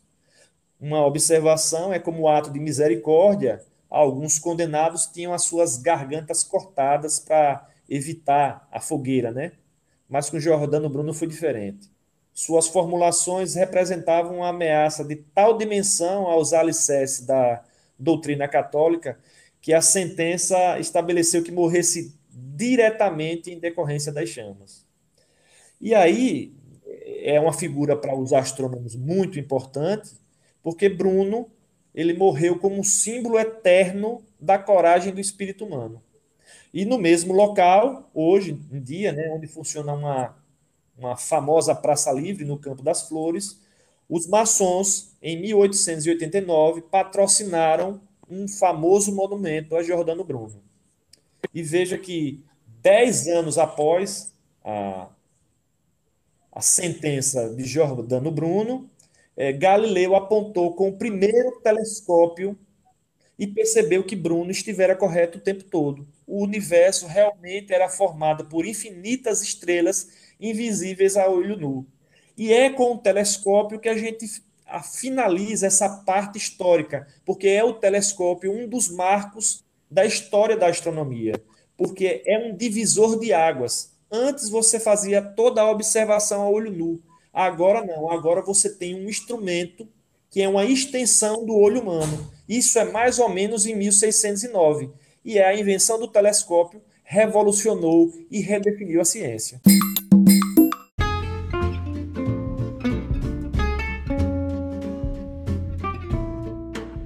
Uma 0.81 1.05
observação 1.05 1.93
é 1.93 1.99
como 1.99 2.29
ato 2.29 2.51
de 2.51 2.59
misericórdia, 2.59 3.63
alguns 3.89 4.39
condenados 4.39 5.07
tinham 5.07 5.33
as 5.33 5.43
suas 5.43 5.77
gargantas 5.77 6.43
cortadas 6.43 7.19
para 7.19 7.69
evitar 7.89 8.69
a 8.71 8.81
fogueira, 8.81 9.31
né? 9.31 9.53
Mas 10.09 10.29
com 10.29 10.39
Jordano 10.39 10.89
Bruno 10.89 11.15
foi 11.15 11.29
diferente. 11.29 11.91
Suas 12.33 12.67
formulações 12.67 13.55
representavam 13.55 14.39
uma 14.39 14.49
ameaça 14.49 15.05
de 15.05 15.17
tal 15.17 15.57
dimensão 15.57 16.27
aos 16.27 16.53
alicerces 16.53 17.25
da 17.25 17.63
doutrina 17.99 18.49
católica 18.49 19.19
que 19.61 19.73
a 19.73 19.81
sentença 19.81 20.79
estabeleceu 20.79 21.43
que 21.43 21.53
morresse 21.53 22.15
diretamente 22.31 23.51
em 23.51 23.59
decorrência 23.59 24.13
das 24.13 24.29
chamas. 24.29 24.85
E 25.81 25.95
aí 25.95 26.53
é 27.23 27.39
uma 27.41 27.53
figura 27.53 27.97
para 27.97 28.15
os 28.15 28.33
astrônomos 28.33 28.97
muito 28.97 29.39
importante, 29.39 30.11
porque 30.65 30.89
Bruno 30.89 31.49
ele 31.95 32.15
morreu 32.15 32.59
como 32.59 32.77
um 32.77 32.83
símbolo 32.83 33.39
eterno 33.39 34.23
da 34.41 34.59
coragem 34.59 35.15
do 35.15 35.21
espírito 35.21 35.65
humano. 35.65 36.03
E 36.73 36.85
no 36.85 36.99
mesmo 36.99 37.33
local, 37.33 38.11
hoje 38.13 38.59
em 38.73 38.81
dia, 38.81 39.13
né, 39.13 39.31
onde 39.31 39.47
funciona 39.47 39.93
uma, 39.93 40.37
uma 40.99 41.17
famosa 41.17 41.73
Praça 41.73 42.11
Livre 42.11 42.45
no 42.45 42.59
Campo 42.59 42.83
das 42.83 43.07
Flores, 43.07 43.61
os 44.09 44.27
maçons, 44.27 45.15
em 45.23 45.41
1889, 45.41 46.83
patrocinaram 46.83 48.01
um 48.29 48.49
famoso 48.49 49.15
monumento 49.15 49.77
a 49.77 49.83
Jordano 49.83 50.25
Bruno. 50.25 50.63
E 51.55 51.63
veja 51.63 51.97
que, 51.97 52.43
dez 52.83 53.29
anos 53.29 53.57
após 53.57 54.35
a, 54.65 55.09
a 56.51 56.61
sentença 56.61 57.55
de 57.55 57.65
Jordano 57.65 58.31
Bruno, 58.31 58.91
é, 59.37 59.53
Galileu 59.53 60.15
apontou 60.15 60.75
com 60.75 60.89
o 60.89 60.97
primeiro 60.97 61.61
telescópio 61.63 62.59
e 63.39 63.47
percebeu 63.47 64.05
que 64.05 64.15
Bruno 64.15 64.51
estivera 64.51 64.95
correto 64.95 65.39
o 65.39 65.41
tempo 65.41 65.65
todo. 65.65 66.07
O 66.27 66.43
universo 66.43 67.07
realmente 67.07 67.73
era 67.73 67.89
formado 67.89 68.47
por 68.47 68.65
infinitas 68.65 69.43
estrelas 69.43 70.09
invisíveis 70.41 71.17
a 71.17 71.29
olho 71.29 71.57
nu. 71.57 71.87
E 72.37 72.53
é 72.53 72.71
com 72.71 72.95
o 72.95 72.99
telescópio 72.99 73.79
que 73.79 73.89
a 73.89 73.97
gente 73.97 74.27
finaliza 74.83 75.67
essa 75.67 75.89
parte 75.89 76.39
histórica, 76.39 77.07
porque 77.25 77.49
é 77.49 77.63
o 77.63 77.75
telescópio 77.75 78.53
um 78.53 78.69
dos 78.69 78.89
marcos 78.89 79.65
da 79.91 80.05
história 80.05 80.57
da 80.57 80.69
astronomia, 80.69 81.35
porque 81.77 82.23
é 82.27 82.39
um 82.39 82.57
divisor 82.57 83.19
de 83.19 83.33
águas. 83.33 83.93
Antes 84.11 84.49
você 84.49 84.81
fazia 84.81 85.21
toda 85.21 85.61
a 85.61 85.71
observação 85.71 86.43
a 86.43 86.49
olho 86.49 86.71
nu. 86.71 87.03
Agora 87.35 87.85
não, 87.85 88.11
agora 88.13 88.41
você 88.41 88.73
tem 88.73 88.95
um 88.95 89.09
instrumento 89.09 89.89
que 90.31 90.41
é 90.41 90.49
uma 90.49 90.65
extensão 90.65 91.45
do 91.45 91.57
olho 91.57 91.83
humano. 91.83 92.31
Isso 92.49 92.79
é 92.79 92.85
mais 92.85 93.19
ou 93.19 93.29
menos 93.29 93.67
em 93.67 93.75
1609. 93.75 94.89
E 95.25 95.39
é 95.39 95.49
a 95.49 95.59
invenção 95.59 95.99
do 95.99 96.07
telescópio 96.07 96.81
revolucionou 97.03 98.13
e 98.31 98.39
redefiniu 98.41 99.01
a 99.01 99.05
ciência. 99.05 99.61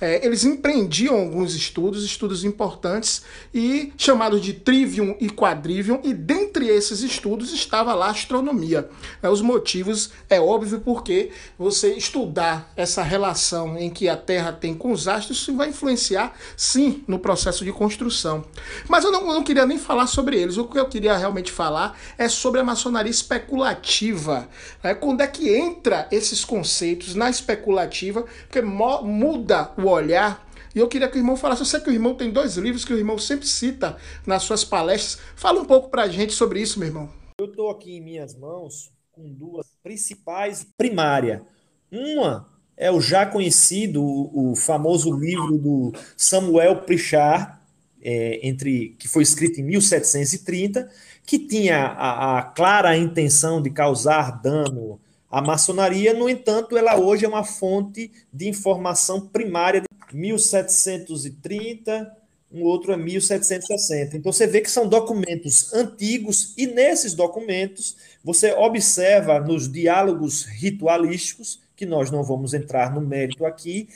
é, 0.00 0.24
eles 0.24 0.44
empreendiam 0.44 1.16
alguns 1.16 1.54
estudos, 1.54 2.04
estudos 2.04 2.44
importantes, 2.44 3.22
e 3.52 3.92
chamados 3.96 4.40
de 4.40 4.54
trivium 4.54 5.16
e 5.20 5.28
quadrivium, 5.28 6.00
e 6.02 6.14
dentre 6.14 6.66
esses 6.68 7.00
estudos 7.00 7.52
estava 7.52 7.94
lá 7.94 8.06
a 8.06 8.10
astronomia. 8.10 8.88
É, 9.22 9.28
os 9.28 9.42
motivos 9.42 10.10
é 10.28 10.40
óbvio 10.40 10.80
porque 10.80 11.30
você 11.58 11.92
estudar 11.94 12.72
essa 12.76 13.02
relação 13.02 13.76
em 13.76 13.90
que 13.90 14.08
a 14.08 14.16
Terra 14.16 14.52
tem 14.52 14.74
com 14.74 14.92
os 14.92 15.06
astros, 15.06 15.46
vai 15.48 15.68
influenciar 15.68 16.34
sim 16.56 17.04
no 17.06 17.18
processo 17.18 17.64
de 17.64 17.72
construção. 17.72 18.44
Mas 18.88 19.04
eu 19.04 19.12
não, 19.12 19.20
eu 19.22 19.34
não 19.34 19.44
queria 19.44 19.66
nem 19.66 19.78
falar 19.78 20.06
sobre 20.06 20.40
eles, 20.40 20.56
o 20.56 20.64
que 20.64 20.78
eu 20.78 20.86
queria 20.86 21.16
realmente 21.16 21.52
falar 21.52 21.98
é 22.16 22.28
sobre 22.28 22.60
a 22.60 22.64
maçonaria 22.64 23.10
especulativa. 23.10 24.48
Né? 24.82 24.94
Quando 24.94 25.20
é 25.20 25.26
que 25.26 25.48
entra 25.54 26.08
esses 26.10 26.44
conceitos 26.44 27.14
na 27.14 27.28
especulativa, 27.28 28.24
porque 28.48 28.62
muda 28.62 29.72
o 29.76 29.89
olhar 29.90 30.48
E 30.74 30.78
eu 30.78 30.88
queria 30.88 31.08
que 31.08 31.16
o 31.16 31.20
irmão 31.20 31.36
falasse. 31.36 31.62
Eu 31.62 31.66
sei 31.66 31.80
que 31.80 31.90
o 31.90 31.92
irmão 31.92 32.14
tem 32.14 32.30
dois 32.30 32.56
livros 32.56 32.84
que 32.84 32.92
o 32.92 32.98
irmão 32.98 33.18
sempre 33.18 33.46
cita 33.46 33.96
nas 34.26 34.42
suas 34.42 34.64
palestras. 34.64 35.20
Fala 35.36 35.60
um 35.60 35.64
pouco 35.64 35.90
para 35.90 36.02
a 36.02 36.08
gente 36.08 36.32
sobre 36.32 36.60
isso, 36.60 36.78
meu 36.78 36.88
irmão. 36.88 37.10
Eu 37.38 37.46
estou 37.46 37.70
aqui 37.70 37.96
em 37.96 38.00
minhas 38.00 38.34
mãos 38.34 38.92
com 39.10 39.32
duas 39.32 39.66
principais 39.82 40.66
primárias. 40.76 41.42
Uma 41.90 42.48
é 42.76 42.90
o 42.90 43.00
já 43.00 43.26
conhecido, 43.26 44.02
o, 44.02 44.54
famoso 44.56 45.14
livro 45.14 45.58
do 45.58 45.92
Samuel 46.16 46.82
Prichard, 46.82 47.58
é, 48.00 48.40
entre, 48.46 48.96
que 48.98 49.06
foi 49.06 49.22
escrito 49.22 49.60
em 49.60 49.64
1730, 49.64 50.90
que 51.26 51.38
tinha 51.38 51.76
a, 51.76 52.38
a 52.38 52.42
clara 52.42 52.96
intenção 52.96 53.60
de 53.60 53.68
causar 53.68 54.40
dano 54.40 54.98
à 55.30 55.40
maçonaria, 55.40 56.12
no 56.12 56.28
entanto, 56.28 56.76
ela 56.76 56.98
hoje 56.98 57.24
é 57.24 57.28
uma 57.28 57.44
fonte 57.44 58.10
de 58.32 58.48
informação 58.48 59.20
primária 59.20 59.80
de 59.80 60.16
1730, 60.16 62.16
um 62.52 62.64
outro 62.64 62.92
é 62.92 62.96
1760. 62.96 64.16
Então 64.16 64.32
você 64.32 64.46
vê 64.46 64.60
que 64.60 64.70
são 64.70 64.88
documentos 64.88 65.72
antigos 65.72 66.52
e 66.58 66.66
nesses 66.66 67.14
documentos 67.14 67.96
você 68.24 68.52
observa 68.52 69.38
nos 69.38 69.70
diálogos 69.70 70.44
ritualísticos 70.44 71.60
que 71.76 71.86
nós 71.86 72.10
não 72.10 72.24
vamos 72.24 72.52
entrar 72.52 72.92
no 72.92 73.00
mérito 73.00 73.46
aqui, 73.46 73.88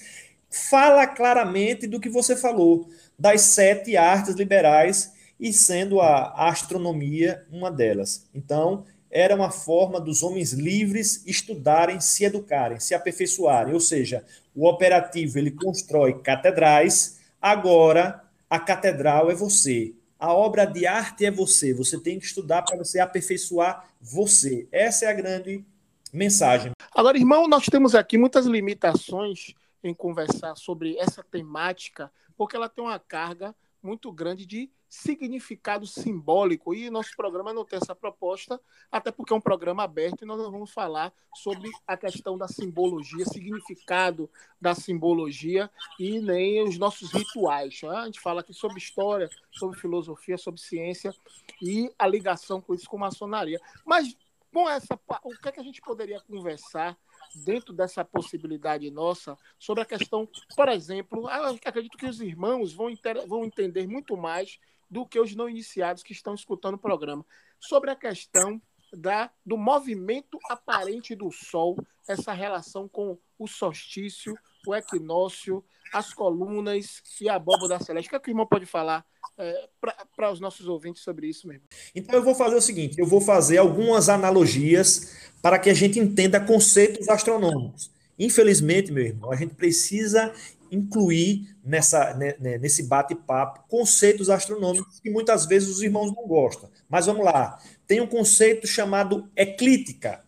fala 0.49 1.07
claramente 1.07 1.87
do 1.87 1.99
que 1.99 2.09
você 2.09 2.37
falou, 2.37 2.88
das 3.18 3.42
sete 3.42 3.97
artes 3.97 4.37
liberais, 4.37 5.12
e 5.38 5.53
sendo 5.53 6.01
a 6.01 6.49
astronomia 6.49 7.44
uma 7.51 7.70
delas. 7.70 8.27
Então, 8.35 8.85
era 9.14 9.37
uma 9.37 9.53
forma 9.53 10.00
dos 10.00 10.24
homens 10.24 10.53
livres 10.53 11.22
estudarem, 11.24 12.00
se 12.00 12.24
educarem, 12.24 12.81
se 12.81 12.96
aperfeiçoarem. 12.96 13.72
Ou 13.72 13.79
seja, 13.79 14.24
o 14.53 14.68
operativo 14.68 15.38
ele 15.38 15.53
constrói 15.53 16.20
catedrais, 16.20 17.20
agora 17.40 18.24
a 18.50 18.59
catedral 18.59 19.31
é 19.31 19.35
você. 19.35 19.94
A 20.18 20.35
obra 20.35 20.64
de 20.64 20.85
arte 20.85 21.24
é 21.24 21.31
você. 21.31 21.72
Você 21.72 22.00
tem 22.00 22.18
que 22.18 22.27
estudar 22.27 22.62
para 22.62 22.77
você 22.77 22.98
aperfeiçoar 22.98 23.88
você. 24.00 24.66
Essa 24.72 25.05
é 25.05 25.09
a 25.09 25.14
grande 25.14 25.64
mensagem. 26.12 26.72
Agora, 26.92 27.16
irmão, 27.16 27.46
nós 27.46 27.66
temos 27.66 27.94
aqui 27.94 28.18
muitas 28.18 28.46
limitações 28.46 29.55
em 29.83 29.94
conversar 29.94 30.57
sobre 30.57 30.96
essa 30.98 31.22
temática, 31.22 32.11
porque 32.37 32.57
ela 32.57 32.68
tem 32.68 32.83
uma 32.83 32.98
carga 32.98 33.55
muito 33.85 34.11
grande 34.11 34.47
de 34.47 34.70
significado 34.88 35.87
simbólico 35.87 36.75
e 36.75 36.88
nosso 36.88 37.11
programa 37.16 37.53
não 37.53 37.64
tem 37.64 37.77
essa 37.77 37.94
proposta, 37.94 38.61
até 38.90 39.11
porque 39.11 39.33
é 39.33 39.37
um 39.37 39.40
programa 39.40 39.83
aberto 39.83 40.23
e 40.23 40.27
nós 40.27 40.40
vamos 40.40 40.70
falar 40.70 41.12
sobre 41.35 41.70
a 41.87 41.97
questão 41.97 42.38
da 42.38 42.49
simbologia, 42.49 43.25
significado 43.27 44.31
da 44.61 44.75
simbologia 44.75 45.70
e 45.99 46.20
nem 46.20 46.62
os 46.62 46.79
nossos 46.79 47.12
rituais. 47.12 47.81
Né? 47.83 47.90
A 47.90 48.07
gente 48.07 48.20
fala 48.20 48.40
aqui 48.40 48.55
sobre 48.55 48.79
história, 48.79 49.29
sobre 49.53 49.79
filosofia, 49.79 50.38
sobre 50.38 50.61
ciência 50.61 51.14
e 51.61 51.92
a 51.99 52.07
ligação 52.07 52.61
com 52.61 52.75
isso 52.75 52.88
com 52.88 52.97
maçonaria. 52.97 53.61
Mas 53.85 54.16
com 54.53 54.70
essa, 54.70 54.99
o 55.25 55.31
que, 55.31 55.49
é 55.49 55.53
que 55.53 55.61
a 55.61 55.64
gente 55.64 55.83
poderia 55.83 56.20
conversar 56.20 56.97
dentro 57.34 57.72
dessa 57.72 58.04
possibilidade 58.04 58.90
nossa 58.90 59.37
sobre 59.58 59.82
a 59.82 59.87
questão, 59.87 60.28
por 60.56 60.68
exemplo, 60.68 61.28
acredito 61.64 61.96
que 61.96 62.06
os 62.06 62.20
irmãos 62.20 62.72
vão, 62.72 62.88
vão 63.26 63.44
entender 63.44 63.87
muito 63.87 64.16
mais 64.16 64.58
do 64.90 65.06
que 65.06 65.18
os 65.18 65.34
não 65.34 65.48
iniciados 65.48 66.02
que 66.02 66.12
estão 66.12 66.34
escutando 66.34 66.74
o 66.74 66.78
programa, 66.78 67.24
sobre 67.58 67.90
a 67.90 67.96
questão 67.96 68.60
da, 68.92 69.30
do 69.44 69.56
movimento 69.56 70.38
aparente 70.48 71.14
do 71.14 71.30
Sol, 71.30 71.76
essa 72.06 72.32
relação 72.32 72.88
com 72.88 73.18
o 73.38 73.48
solstício, 73.48 74.37
o 74.66 74.74
equinócio, 74.74 75.64
as 75.94 76.12
colunas 76.12 77.00
e 77.20 77.28
a 77.28 77.37
abóbora 77.37 77.78
celeste. 77.78 78.09
O 78.09 78.11
que, 78.11 78.16
é 78.16 78.18
que 78.18 78.28
o 78.28 78.33
irmão 78.33 78.46
pode 78.46 78.66
falar 78.66 79.07
é, 79.38 79.68
para 80.16 80.33
os 80.33 80.40
nossos 80.40 80.66
ouvintes 80.66 81.02
sobre 81.02 81.28
isso 81.28 81.46
mesmo? 81.46 81.62
Então 81.94 82.16
eu 82.16 82.24
vou 82.24 82.35
fazer 82.35 82.57
o 82.57 82.61
seguinte: 82.61 82.98
eu 82.98 83.07
vou 83.07 83.20
fazer 83.20 83.59
algumas 83.59 84.09
analogias 84.09 85.30
para 85.40 85.57
que 85.57 85.70
a 85.70 85.74
gente 85.74 86.00
entenda 86.00 86.40
conceitos 86.40 87.09
astronômicos. 87.09 87.92
Infelizmente, 88.18 88.90
meu 88.90 89.04
irmão, 89.04 89.30
a 89.30 89.37
gente 89.37 89.54
precisa 89.54 90.33
incluir 90.70 91.57
nessa, 91.64 92.12
né, 92.14 92.35
né, 92.40 92.59
nesse 92.59 92.83
bate-papo 92.83 93.64
conceitos 93.68 94.28
astronômicos 94.28 94.98
que 94.98 95.11
muitas 95.11 95.46
vezes 95.46 95.68
os 95.68 95.83
irmãos 95.83 96.12
não 96.12 96.26
gostam. 96.26 96.68
Mas 96.88 97.07
vamos 97.07 97.24
lá. 97.24 97.59
Tem 97.87 98.00
um 98.00 98.07
conceito 98.07 98.66
chamado 98.66 99.30
eclíptica. 99.37 100.24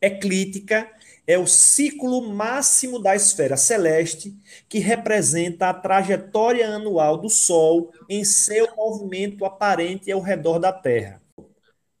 Eclíptica 0.00 0.90
é 1.26 1.38
o 1.38 1.46
ciclo 1.46 2.28
máximo 2.28 2.98
da 2.98 3.16
esfera 3.16 3.56
celeste 3.56 4.36
que 4.68 4.78
representa 4.78 5.68
a 5.68 5.74
trajetória 5.74 6.68
anual 6.68 7.18
do 7.18 7.30
Sol 7.30 7.92
em 8.08 8.24
seu 8.24 8.74
movimento 8.76 9.44
aparente 9.44 10.10
ao 10.10 10.20
redor 10.20 10.58
da 10.58 10.72
Terra. 10.72 11.22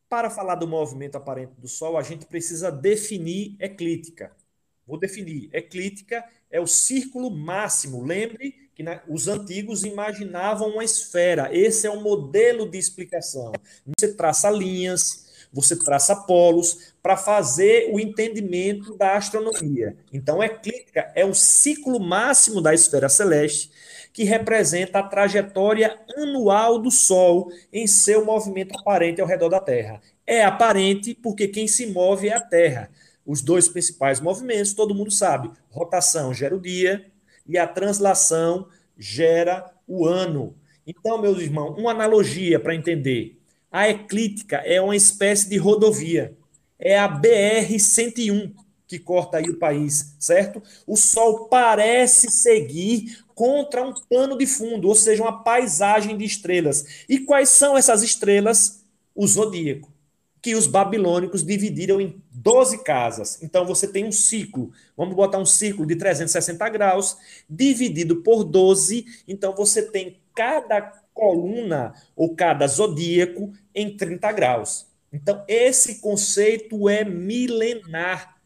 Para 0.08 0.30
falar 0.30 0.56
do 0.56 0.68
movimento 0.68 1.16
aparente 1.16 1.52
do 1.58 1.66
Sol, 1.66 1.96
a 1.96 2.02
gente 2.02 2.26
precisa 2.26 2.70
definir 2.70 3.56
eclíptica. 3.58 4.32
Vou 4.86 4.98
definir. 4.98 5.48
Eclíptica 5.52 6.24
é 6.50 6.60
o 6.60 6.66
círculo 6.66 7.30
máximo. 7.30 8.04
Lembre 8.04 8.54
que 8.74 8.82
né, 8.82 9.00
os 9.08 9.28
antigos 9.28 9.84
imaginavam 9.84 10.68
uma 10.68 10.84
esfera. 10.84 11.48
Esse 11.52 11.86
é 11.86 11.90
o 11.90 12.02
modelo 12.02 12.68
de 12.68 12.76
explicação. 12.76 13.52
Você 13.98 14.12
traça 14.12 14.50
linhas, 14.50 15.48
você 15.52 15.76
traça 15.76 16.14
polos 16.14 16.93
para 17.04 17.18
fazer 17.18 17.90
o 17.92 18.00
entendimento 18.00 18.96
da 18.96 19.14
astronomia. 19.14 19.94
Então, 20.10 20.42
eclíptica 20.42 21.12
é 21.14 21.22
o 21.22 21.34
ciclo 21.34 22.00
máximo 22.00 22.62
da 22.62 22.72
esfera 22.72 23.10
celeste 23.10 23.70
que 24.10 24.24
representa 24.24 25.00
a 25.00 25.02
trajetória 25.02 26.00
anual 26.16 26.78
do 26.78 26.90
Sol 26.90 27.52
em 27.70 27.86
seu 27.86 28.24
movimento 28.24 28.74
aparente 28.78 29.20
ao 29.20 29.26
redor 29.26 29.50
da 29.50 29.60
Terra. 29.60 30.00
É 30.26 30.46
aparente 30.46 31.14
porque 31.14 31.46
quem 31.46 31.68
se 31.68 31.88
move 31.88 32.30
é 32.30 32.36
a 32.36 32.40
Terra. 32.40 32.90
Os 33.26 33.42
dois 33.42 33.68
principais 33.68 34.18
movimentos, 34.18 34.72
todo 34.72 34.94
mundo 34.94 35.10
sabe: 35.10 35.50
rotação 35.68 36.32
gera 36.32 36.56
o 36.56 36.60
dia 36.60 37.04
e 37.46 37.58
a 37.58 37.66
translação 37.66 38.66
gera 38.96 39.70
o 39.86 40.06
ano. 40.06 40.56
Então, 40.86 41.20
meus 41.20 41.38
irmãos, 41.42 41.78
uma 41.78 41.90
analogia 41.90 42.58
para 42.58 42.74
entender. 42.74 43.38
A 43.70 43.90
eclíptica 43.90 44.56
é 44.64 44.80
uma 44.80 44.96
espécie 44.96 45.50
de 45.50 45.58
rodovia. 45.58 46.34
É 46.84 46.98
a 46.98 47.08
BR-101 47.08 48.52
que 48.86 48.98
corta 48.98 49.38
aí 49.38 49.48
o 49.48 49.58
país, 49.58 50.14
certo? 50.20 50.62
O 50.86 50.96
Sol 50.96 51.48
parece 51.48 52.30
seguir 52.30 53.24
contra 53.34 53.82
um 53.82 53.92
pano 54.08 54.36
de 54.38 54.46
fundo, 54.46 54.88
ou 54.88 54.94
seja, 54.94 55.22
uma 55.22 55.42
paisagem 55.42 56.16
de 56.16 56.24
estrelas. 56.24 57.04
E 57.08 57.18
quais 57.18 57.48
são 57.48 57.76
essas 57.76 58.02
estrelas? 58.02 58.84
O 59.14 59.26
zodíaco, 59.26 59.92
que 60.42 60.54
os 60.54 60.66
babilônicos 60.66 61.44
dividiram 61.44 62.00
em 62.00 62.20
12 62.30 62.82
casas. 62.82 63.42
Então 63.42 63.64
você 63.64 63.88
tem 63.88 64.04
um 64.04 64.12
ciclo, 64.12 64.72
vamos 64.96 65.14
botar 65.14 65.38
um 65.38 65.46
ciclo 65.46 65.86
de 65.86 65.96
360 65.96 66.68
graus, 66.68 67.16
dividido 67.48 68.16
por 68.22 68.44
12. 68.44 69.06
Então 69.26 69.54
você 69.54 69.82
tem 69.82 70.20
cada 70.34 70.82
coluna 71.12 71.94
ou 72.16 72.34
cada 72.34 72.66
zodíaco 72.66 73.52
em 73.74 73.96
30 73.96 74.32
graus. 74.32 74.86
Então 75.14 75.44
esse 75.46 76.00
conceito 76.00 76.88
é 76.88 77.04
milenar. 77.04 78.36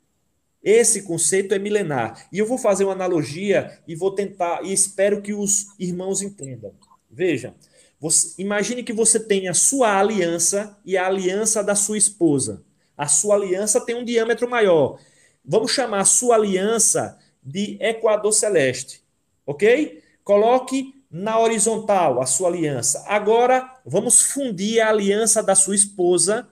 Esse 0.62 1.02
conceito 1.02 1.54
é 1.54 1.58
milenar. 1.58 2.28
E 2.30 2.38
eu 2.38 2.46
vou 2.46 2.58
fazer 2.58 2.84
uma 2.84 2.92
analogia 2.92 3.80
e 3.88 3.96
vou 3.96 4.10
tentar, 4.10 4.62
e 4.62 4.70
espero 4.70 5.22
que 5.22 5.32
os 5.32 5.68
irmãos 5.78 6.20
entendam. 6.20 6.74
Veja, 7.10 7.54
você, 7.98 8.34
imagine 8.40 8.82
que 8.82 8.92
você 8.92 9.18
tem 9.18 9.48
a 9.48 9.54
sua 9.54 9.98
aliança 9.98 10.78
e 10.84 10.94
a 10.94 11.06
aliança 11.06 11.64
da 11.64 11.74
sua 11.74 11.96
esposa. 11.96 12.62
A 12.94 13.08
sua 13.08 13.36
aliança 13.36 13.80
tem 13.80 13.94
um 13.94 14.04
diâmetro 14.04 14.48
maior. 14.48 15.00
Vamos 15.42 15.72
chamar 15.72 16.00
a 16.00 16.04
sua 16.04 16.34
aliança 16.34 17.18
de 17.42 17.78
Equador 17.80 18.32
Celeste, 18.32 19.02
ok? 19.46 20.02
Coloque 20.22 20.92
na 21.10 21.38
horizontal 21.38 22.20
a 22.20 22.26
sua 22.26 22.48
aliança. 22.48 23.02
Agora, 23.08 23.80
vamos 23.86 24.20
fundir 24.20 24.82
a 24.82 24.90
aliança 24.90 25.42
da 25.42 25.54
sua 25.54 25.74
esposa 25.74 26.46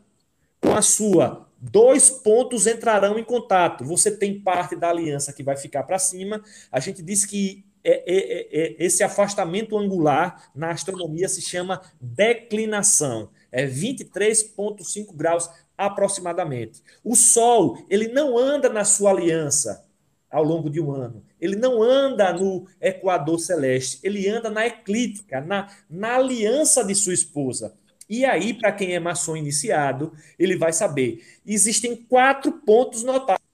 com 0.60 0.72
a 0.72 0.82
sua. 0.82 1.46
Dois 1.58 2.10
pontos 2.10 2.66
entrarão 2.66 3.18
em 3.18 3.24
contato. 3.24 3.84
Você 3.84 4.10
tem 4.10 4.40
parte 4.40 4.76
da 4.76 4.90
aliança 4.90 5.32
que 5.32 5.42
vai 5.42 5.56
ficar 5.56 5.82
para 5.84 5.98
cima. 5.98 6.42
A 6.70 6.80
gente 6.80 7.02
diz 7.02 7.24
que 7.24 7.64
é, 7.82 8.02
é, 8.06 8.16
é, 8.16 8.62
é 8.62 8.76
esse 8.84 9.02
afastamento 9.02 9.78
angular 9.78 10.50
na 10.54 10.70
astronomia 10.70 11.28
se 11.28 11.40
chama 11.40 11.80
declinação. 12.00 13.30
É 13.50 13.66
23,5 13.66 15.14
graus 15.14 15.48
aproximadamente. 15.78 16.82
O 17.04 17.14
Sol, 17.14 17.78
ele 17.88 18.08
não 18.08 18.36
anda 18.36 18.68
na 18.68 18.84
sua 18.84 19.10
aliança 19.10 19.86
ao 20.30 20.42
longo 20.42 20.68
de 20.68 20.80
um 20.80 20.92
ano. 20.92 21.22
Ele 21.40 21.56
não 21.56 21.82
anda 21.82 22.32
no 22.32 22.66
Equador 22.80 23.38
Celeste, 23.38 24.00
ele 24.02 24.28
anda 24.28 24.50
na 24.50 24.66
eclíptica, 24.66 25.40
na, 25.40 25.68
na 25.88 26.16
aliança 26.16 26.84
de 26.84 26.94
sua 26.94 27.14
esposa. 27.14 27.74
E 28.08 28.24
aí, 28.24 28.54
para 28.54 28.72
quem 28.72 28.94
é 28.94 29.00
maçom 29.00 29.36
iniciado, 29.36 30.12
ele 30.38 30.56
vai 30.56 30.72
saber. 30.72 31.24
Existem 31.46 31.96
quatro 31.96 32.52
pontos 32.52 33.02
notáveis. 33.02 33.44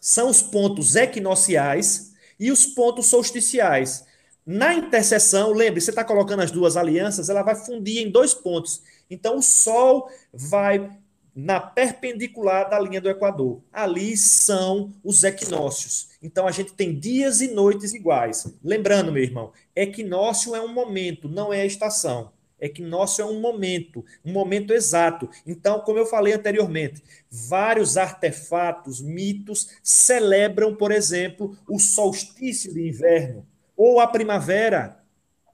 São 0.00 0.28
os 0.28 0.42
pontos 0.42 0.96
equinociais, 0.96 2.14
e 2.38 2.50
os 2.50 2.66
pontos 2.66 3.06
solsticiais. 3.06 4.04
Na 4.46 4.74
interseção, 4.74 5.52
lembre, 5.52 5.80
você 5.80 5.90
está 5.90 6.04
colocando 6.04 6.42
as 6.42 6.50
duas 6.50 6.76
alianças, 6.76 7.28
ela 7.28 7.42
vai 7.42 7.54
fundir 7.54 8.02
em 8.02 8.10
dois 8.10 8.34
pontos. 8.34 8.82
Então, 9.08 9.38
o 9.38 9.42
Sol 9.42 10.10
vai 10.32 10.90
na 11.34 11.58
perpendicular 11.58 12.68
da 12.68 12.78
linha 12.78 13.00
do 13.00 13.08
Equador. 13.08 13.60
Ali 13.72 14.16
são 14.16 14.92
os 15.02 15.24
equinócios. 15.24 16.10
Então, 16.22 16.46
a 16.46 16.50
gente 16.50 16.74
tem 16.74 16.96
dias 16.98 17.40
e 17.40 17.48
noites 17.48 17.94
iguais. 17.94 18.46
Lembrando, 18.62 19.10
meu 19.10 19.22
irmão, 19.22 19.52
equinócio 19.74 20.54
é 20.54 20.60
um 20.60 20.72
momento, 20.72 21.28
não 21.28 21.52
é 21.52 21.62
a 21.62 21.66
estação. 21.66 22.30
Equinócio 22.60 23.22
é 23.22 23.26
um 23.26 23.40
momento, 23.40 24.04
um 24.24 24.32
momento 24.32 24.72
exato. 24.72 25.28
Então, 25.46 25.80
como 25.80 25.98
eu 25.98 26.06
falei 26.06 26.32
anteriormente, 26.32 27.02
vários 27.30 27.96
artefatos, 27.96 29.00
mitos 29.00 29.68
celebram, 29.82 30.74
por 30.74 30.92
exemplo, 30.92 31.56
o 31.68 31.78
solstício 31.78 32.72
de 32.72 32.88
inverno 32.88 33.46
ou 33.76 34.00
a 34.00 34.06
primavera, 34.06 35.02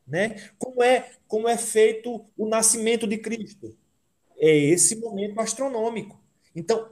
né? 0.06 0.50
Como 0.58 0.82
é 0.82 1.10
como 1.26 1.48
é 1.48 1.56
feito 1.56 2.24
o 2.36 2.48
nascimento 2.48 3.06
de 3.06 3.16
Cristo? 3.16 3.76
É 4.38 4.54
esse 4.56 4.96
momento 4.96 5.40
astronômico. 5.40 6.20
Então, 6.54 6.88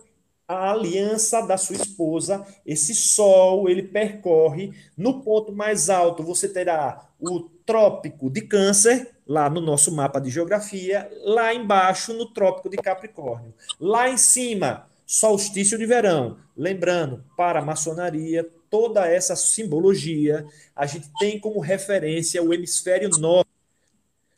a 0.49 0.71
aliança 0.71 1.43
da 1.43 1.59
sua 1.59 1.77
esposa, 1.77 2.45
esse 2.65 2.95
sol, 2.95 3.69
ele 3.69 3.83
percorre 3.83 4.73
no 4.97 5.21
ponto 5.21 5.53
mais 5.53 5.91
alto, 5.91 6.23
você 6.23 6.49
terá 6.49 7.07
o 7.21 7.41
trópico 7.67 8.31
de 8.31 8.41
Câncer, 8.41 9.11
lá 9.27 9.51
no 9.51 9.61
nosso 9.61 9.95
mapa 9.95 10.19
de 10.19 10.31
geografia, 10.31 11.11
lá 11.23 11.53
embaixo 11.53 12.15
no 12.15 12.33
trópico 12.33 12.71
de 12.71 12.79
Capricórnio. 12.79 13.53
Lá 13.79 14.09
em 14.09 14.17
cima, 14.17 14.87
solstício 15.07 15.77
de 15.77 15.85
verão. 15.85 16.39
Lembrando, 16.57 17.23
para 17.37 17.61
a 17.61 17.65
maçonaria, 17.65 18.49
toda 18.71 19.07
essa 19.07 19.37
simbologia, 19.37 20.47
a 20.75 20.87
gente 20.87 21.11
tem 21.19 21.39
como 21.39 21.61
referência 21.61 22.43
o 22.43 22.55
hemisfério 22.55 23.11
norte. 23.19 23.51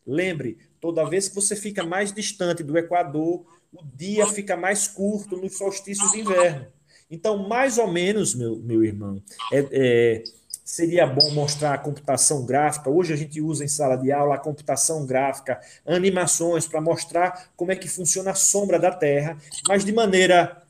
Lembre, 0.04 0.58
toda 0.80 1.08
vez 1.08 1.28
que 1.28 1.36
você 1.36 1.54
fica 1.54 1.84
mais 1.84 2.12
distante 2.12 2.64
do 2.64 2.76
Equador, 2.76 3.44
o 3.72 3.84
dia 3.96 4.26
fica 4.26 4.56
mais 4.56 4.88
curto 4.88 5.36
nos 5.36 5.56
solstícios 5.56 6.10
de 6.12 6.20
inverno. 6.20 6.66
Então, 7.10 7.48
mais 7.48 7.78
ou 7.78 7.90
menos, 7.90 8.34
meu, 8.34 8.56
meu 8.56 8.84
irmão, 8.84 9.22
é, 9.52 9.66
é, 9.72 10.24
seria 10.64 11.06
bom 11.06 11.30
mostrar 11.32 11.74
a 11.74 11.78
computação 11.78 12.44
gráfica. 12.46 12.88
Hoje 12.88 13.12
a 13.12 13.16
gente 13.16 13.40
usa 13.40 13.64
em 13.64 13.68
sala 13.68 13.96
de 13.96 14.12
aula 14.12 14.36
a 14.36 14.38
computação 14.38 15.04
gráfica, 15.04 15.60
animações 15.84 16.66
para 16.66 16.80
mostrar 16.80 17.50
como 17.56 17.72
é 17.72 17.76
que 17.76 17.88
funciona 17.88 18.30
a 18.30 18.34
sombra 18.34 18.78
da 18.78 18.92
Terra, 18.92 19.36
mas 19.68 19.84
de 19.84 19.92
maneira 19.92 20.62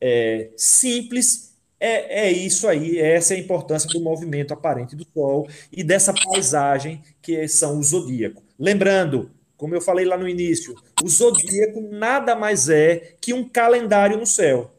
é, 0.00 0.50
simples. 0.56 1.48
É, 1.80 2.26
é 2.26 2.32
isso 2.32 2.66
aí, 2.66 2.98
essa 2.98 3.34
é 3.34 3.36
a 3.36 3.40
importância 3.40 3.88
do 3.88 4.00
movimento 4.00 4.52
aparente 4.52 4.96
do 4.96 5.06
Sol 5.14 5.48
e 5.70 5.84
dessa 5.84 6.12
paisagem 6.12 7.00
que 7.22 7.46
são 7.46 7.78
o 7.78 7.82
zodíaco. 7.84 8.42
Lembrando, 8.58 9.30
como 9.58 9.74
eu 9.74 9.80
falei 9.80 10.06
lá 10.06 10.16
no 10.16 10.28
início, 10.28 10.74
o 11.02 11.08
zodíaco 11.08 11.80
nada 11.90 12.36
mais 12.36 12.68
é 12.68 13.16
que 13.20 13.34
um 13.34 13.46
calendário 13.46 14.16
no 14.16 14.24
céu. 14.24 14.70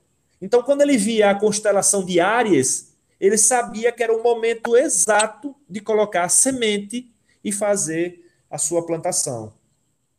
Então, 0.42 0.64
quando 0.64 0.82
ele 0.82 0.98
via 0.98 1.30
a 1.30 1.36
constelação 1.36 2.04
de 2.04 2.22
Áries, 2.22 2.94
ele 3.20 3.38
sabia 3.38 3.92
que 3.92 4.02
era 4.02 4.16
o 4.16 4.24
momento 4.24 4.78
exato 4.78 5.54
de 5.70 5.82
colocar 5.82 6.24
a 6.24 6.30
semente 6.30 7.12
e 7.44 7.52
fazer 7.52 8.26
a 8.50 8.58
sua 8.58 8.86
plantação. 8.86 9.54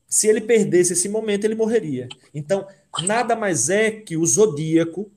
Se 0.06 0.28
ele 0.28 0.42
perdesse 0.42 0.92
esse 0.92 1.08
momento, 1.08 1.44
ele 1.44 1.54
morreria. 1.54 2.06
Então, 2.34 2.68
nada 3.04 3.34
mais 3.34 3.70
é 3.70 3.90
que 3.90 4.14
o 4.14 4.26
zodíaco 4.26 5.10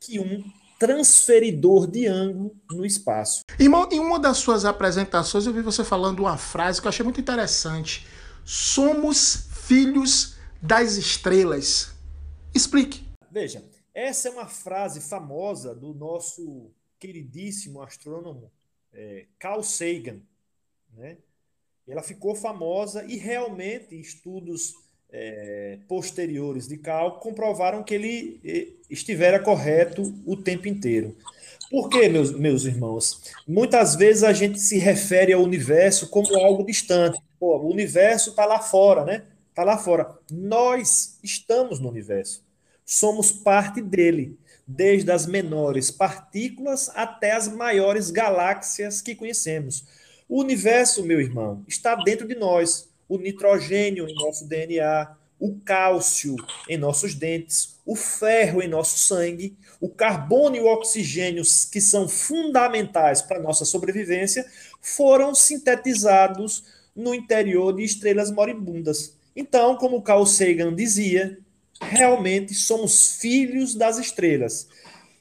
que 0.00 0.18
um 0.18 0.42
transferidor 0.80 1.86
de 1.86 2.08
ângulo 2.08 2.56
no 2.72 2.84
espaço. 2.84 3.42
Em 3.56 3.68
uma 4.00 4.18
das 4.18 4.38
suas 4.38 4.64
apresentações, 4.64 5.46
eu 5.46 5.52
vi 5.52 5.62
você 5.62 5.84
falando 5.84 6.18
uma 6.20 6.36
frase 6.36 6.80
que 6.80 6.88
eu 6.88 6.88
achei 6.88 7.04
muito 7.04 7.20
interessante 7.20 8.04
Somos 8.44 9.48
filhos 9.66 10.36
das 10.60 10.94
estrelas. 10.94 11.92
Explique. 12.54 13.04
Veja, 13.30 13.64
essa 13.94 14.28
é 14.28 14.30
uma 14.30 14.46
frase 14.46 15.00
famosa 15.00 15.74
do 15.74 15.94
nosso 15.94 16.70
queridíssimo 16.98 17.82
astrônomo 17.82 18.50
é, 18.92 19.26
Carl 19.38 19.62
Sagan. 19.62 20.20
Né? 20.94 21.16
Ela 21.86 22.02
ficou 22.02 22.34
famosa 22.34 23.04
e 23.04 23.16
realmente 23.16 23.98
estudos 23.98 24.74
é, 25.10 25.78
posteriores 25.88 26.66
de 26.66 26.78
Carl 26.78 27.18
comprovaram 27.18 27.82
que 27.82 27.94
ele 27.94 28.40
é, 28.44 28.68
estivera 28.88 29.38
correto 29.38 30.02
o 30.24 30.36
tempo 30.36 30.68
inteiro. 30.68 31.16
Por 31.72 31.88
quê, 31.88 32.06
meus, 32.06 32.32
meus 32.32 32.66
irmãos? 32.66 33.22
Muitas 33.48 33.96
vezes 33.96 34.22
a 34.24 34.32
gente 34.34 34.60
se 34.60 34.76
refere 34.76 35.32
ao 35.32 35.42
universo 35.42 36.10
como 36.10 36.36
algo 36.36 36.66
distante. 36.66 37.18
Pô, 37.40 37.56
o 37.56 37.70
universo 37.70 38.28
está 38.28 38.44
lá 38.44 38.58
fora, 38.58 39.06
né? 39.06 39.24
Está 39.48 39.64
lá 39.64 39.78
fora. 39.78 40.14
Nós 40.30 41.18
estamos 41.22 41.80
no 41.80 41.88
universo. 41.88 42.44
Somos 42.84 43.32
parte 43.32 43.80
dele, 43.80 44.38
desde 44.66 45.10
as 45.10 45.24
menores 45.24 45.90
partículas 45.90 46.90
até 46.94 47.32
as 47.32 47.48
maiores 47.48 48.10
galáxias 48.10 49.00
que 49.00 49.14
conhecemos. 49.14 49.86
O 50.28 50.42
universo, 50.42 51.02
meu 51.02 51.22
irmão, 51.22 51.64
está 51.66 51.94
dentro 51.94 52.28
de 52.28 52.34
nós. 52.34 52.90
O 53.08 53.16
nitrogênio 53.16 54.06
em 54.06 54.14
nosso 54.14 54.46
DNA, 54.46 55.10
o 55.40 55.58
cálcio 55.64 56.36
em 56.68 56.76
nossos 56.76 57.14
dentes, 57.14 57.71
o 57.84 57.96
ferro 57.96 58.62
em 58.62 58.68
nosso 58.68 58.98
sangue, 58.98 59.56
o 59.80 59.88
carbono 59.88 60.56
e 60.56 60.60
o 60.60 60.66
oxigênio, 60.66 61.42
que 61.70 61.80
são 61.80 62.08
fundamentais 62.08 63.20
para 63.20 63.38
a 63.38 63.42
nossa 63.42 63.64
sobrevivência, 63.64 64.46
foram 64.80 65.34
sintetizados 65.34 66.64
no 66.94 67.14
interior 67.14 67.74
de 67.74 67.82
estrelas 67.82 68.30
moribundas. 68.30 69.16
Então, 69.34 69.76
como 69.76 70.02
Carl 70.02 70.26
Sagan 70.26 70.74
dizia, 70.74 71.38
realmente 71.80 72.54
somos 72.54 73.16
filhos 73.16 73.74
das 73.74 73.98
estrelas. 73.98 74.68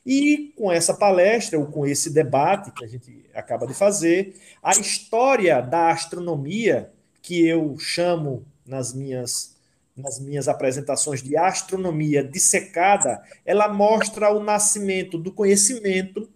E 0.06 0.54
com 0.56 0.72
essa 0.72 0.94
palestra, 0.94 1.60
ou 1.60 1.68
com 1.68 1.86
esse 1.86 2.10
debate 2.10 2.72
que 2.72 2.84
a 2.84 2.88
gente 2.88 3.26
acaba 3.34 3.68
de 3.68 3.74
fazer, 3.74 4.36
a 4.62 4.72
história 4.72 5.62
da 5.62 5.92
astronomia, 5.92 6.92
que 7.22 7.48
eu 7.48 7.78
chamo 7.78 8.46
nas 8.66 8.94
minhas, 8.94 9.56
nas 9.96 10.20
minhas 10.20 10.48
apresentações 10.48 11.22
de 11.22 11.36
astronomia 11.38 12.24
dissecada, 12.24 13.22
ela 13.46 13.68
mostra 13.68 14.32
o 14.34 14.44
nascimento 14.44 15.18
do 15.18 15.32
conhecimento 15.32 16.30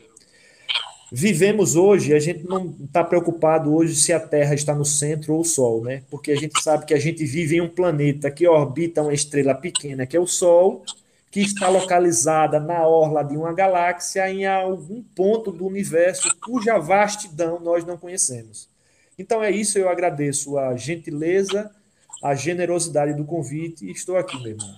Vivemos 1.12 1.76
hoje, 1.76 2.14
a 2.14 2.20
gente 2.20 2.44
não 2.44 2.76
está 2.84 3.04
preocupado 3.04 3.74
hoje 3.74 3.96
se 3.96 4.12
a 4.12 4.20
Terra 4.20 4.54
está 4.54 4.74
no 4.74 4.86
centro 4.86 5.34
ou 5.34 5.42
o 5.42 5.46
Sol, 5.46 5.84
né? 5.84 6.04
Porque 6.10 6.32
a 6.32 6.36
gente 6.36 6.62
sabe 6.62 6.86
que 6.86 6.94
a 6.94 7.00
gente 7.00 7.24
vive 7.26 7.58
em 7.58 7.62
um 7.62 7.70
planeta 7.70 8.30
que 8.30 8.48
orbita 8.48 9.02
uma 9.02 9.14
estrela 9.14 9.54
pequena, 9.54 10.06
que 10.06 10.18
é 10.18 10.20
o 10.20 10.28
Sol, 10.28 10.84
que 11.36 11.42
está 11.42 11.68
localizada 11.68 12.62
na 12.62 12.88
orla 12.88 13.22
de 13.22 13.36
uma 13.36 13.52
galáxia 13.52 14.32
em 14.32 14.46
algum 14.46 15.04
ponto 15.04 15.52
do 15.52 15.68
universo 15.68 16.34
cuja 16.40 16.78
vastidão 16.78 17.60
nós 17.60 17.84
não 17.84 17.98
conhecemos. 17.98 18.70
Então 19.20 19.44
é 19.44 19.52
isso, 19.52 19.78
eu 19.78 19.90
agradeço 19.90 20.58
a 20.58 20.78
gentileza, 20.78 21.70
a 22.24 22.34
generosidade 22.36 23.14
do 23.16 23.26
convite 23.26 23.86
e 23.86 23.92
estou 23.92 24.16
aqui, 24.16 24.38
meu 24.38 24.52
irmão. 24.52 24.76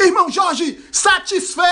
Irmão 0.00 0.30
Jorge, 0.30 0.80
satisfeito! 0.92 1.66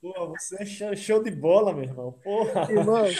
Pô, 0.00 0.28
você 0.28 0.84
é 0.84 0.96
show 0.96 1.22
de 1.22 1.30
bola, 1.30 1.74
meu 1.74 1.84
irmão. 1.84 2.12
Porra. 2.24 2.66
Irmão. 2.72 3.04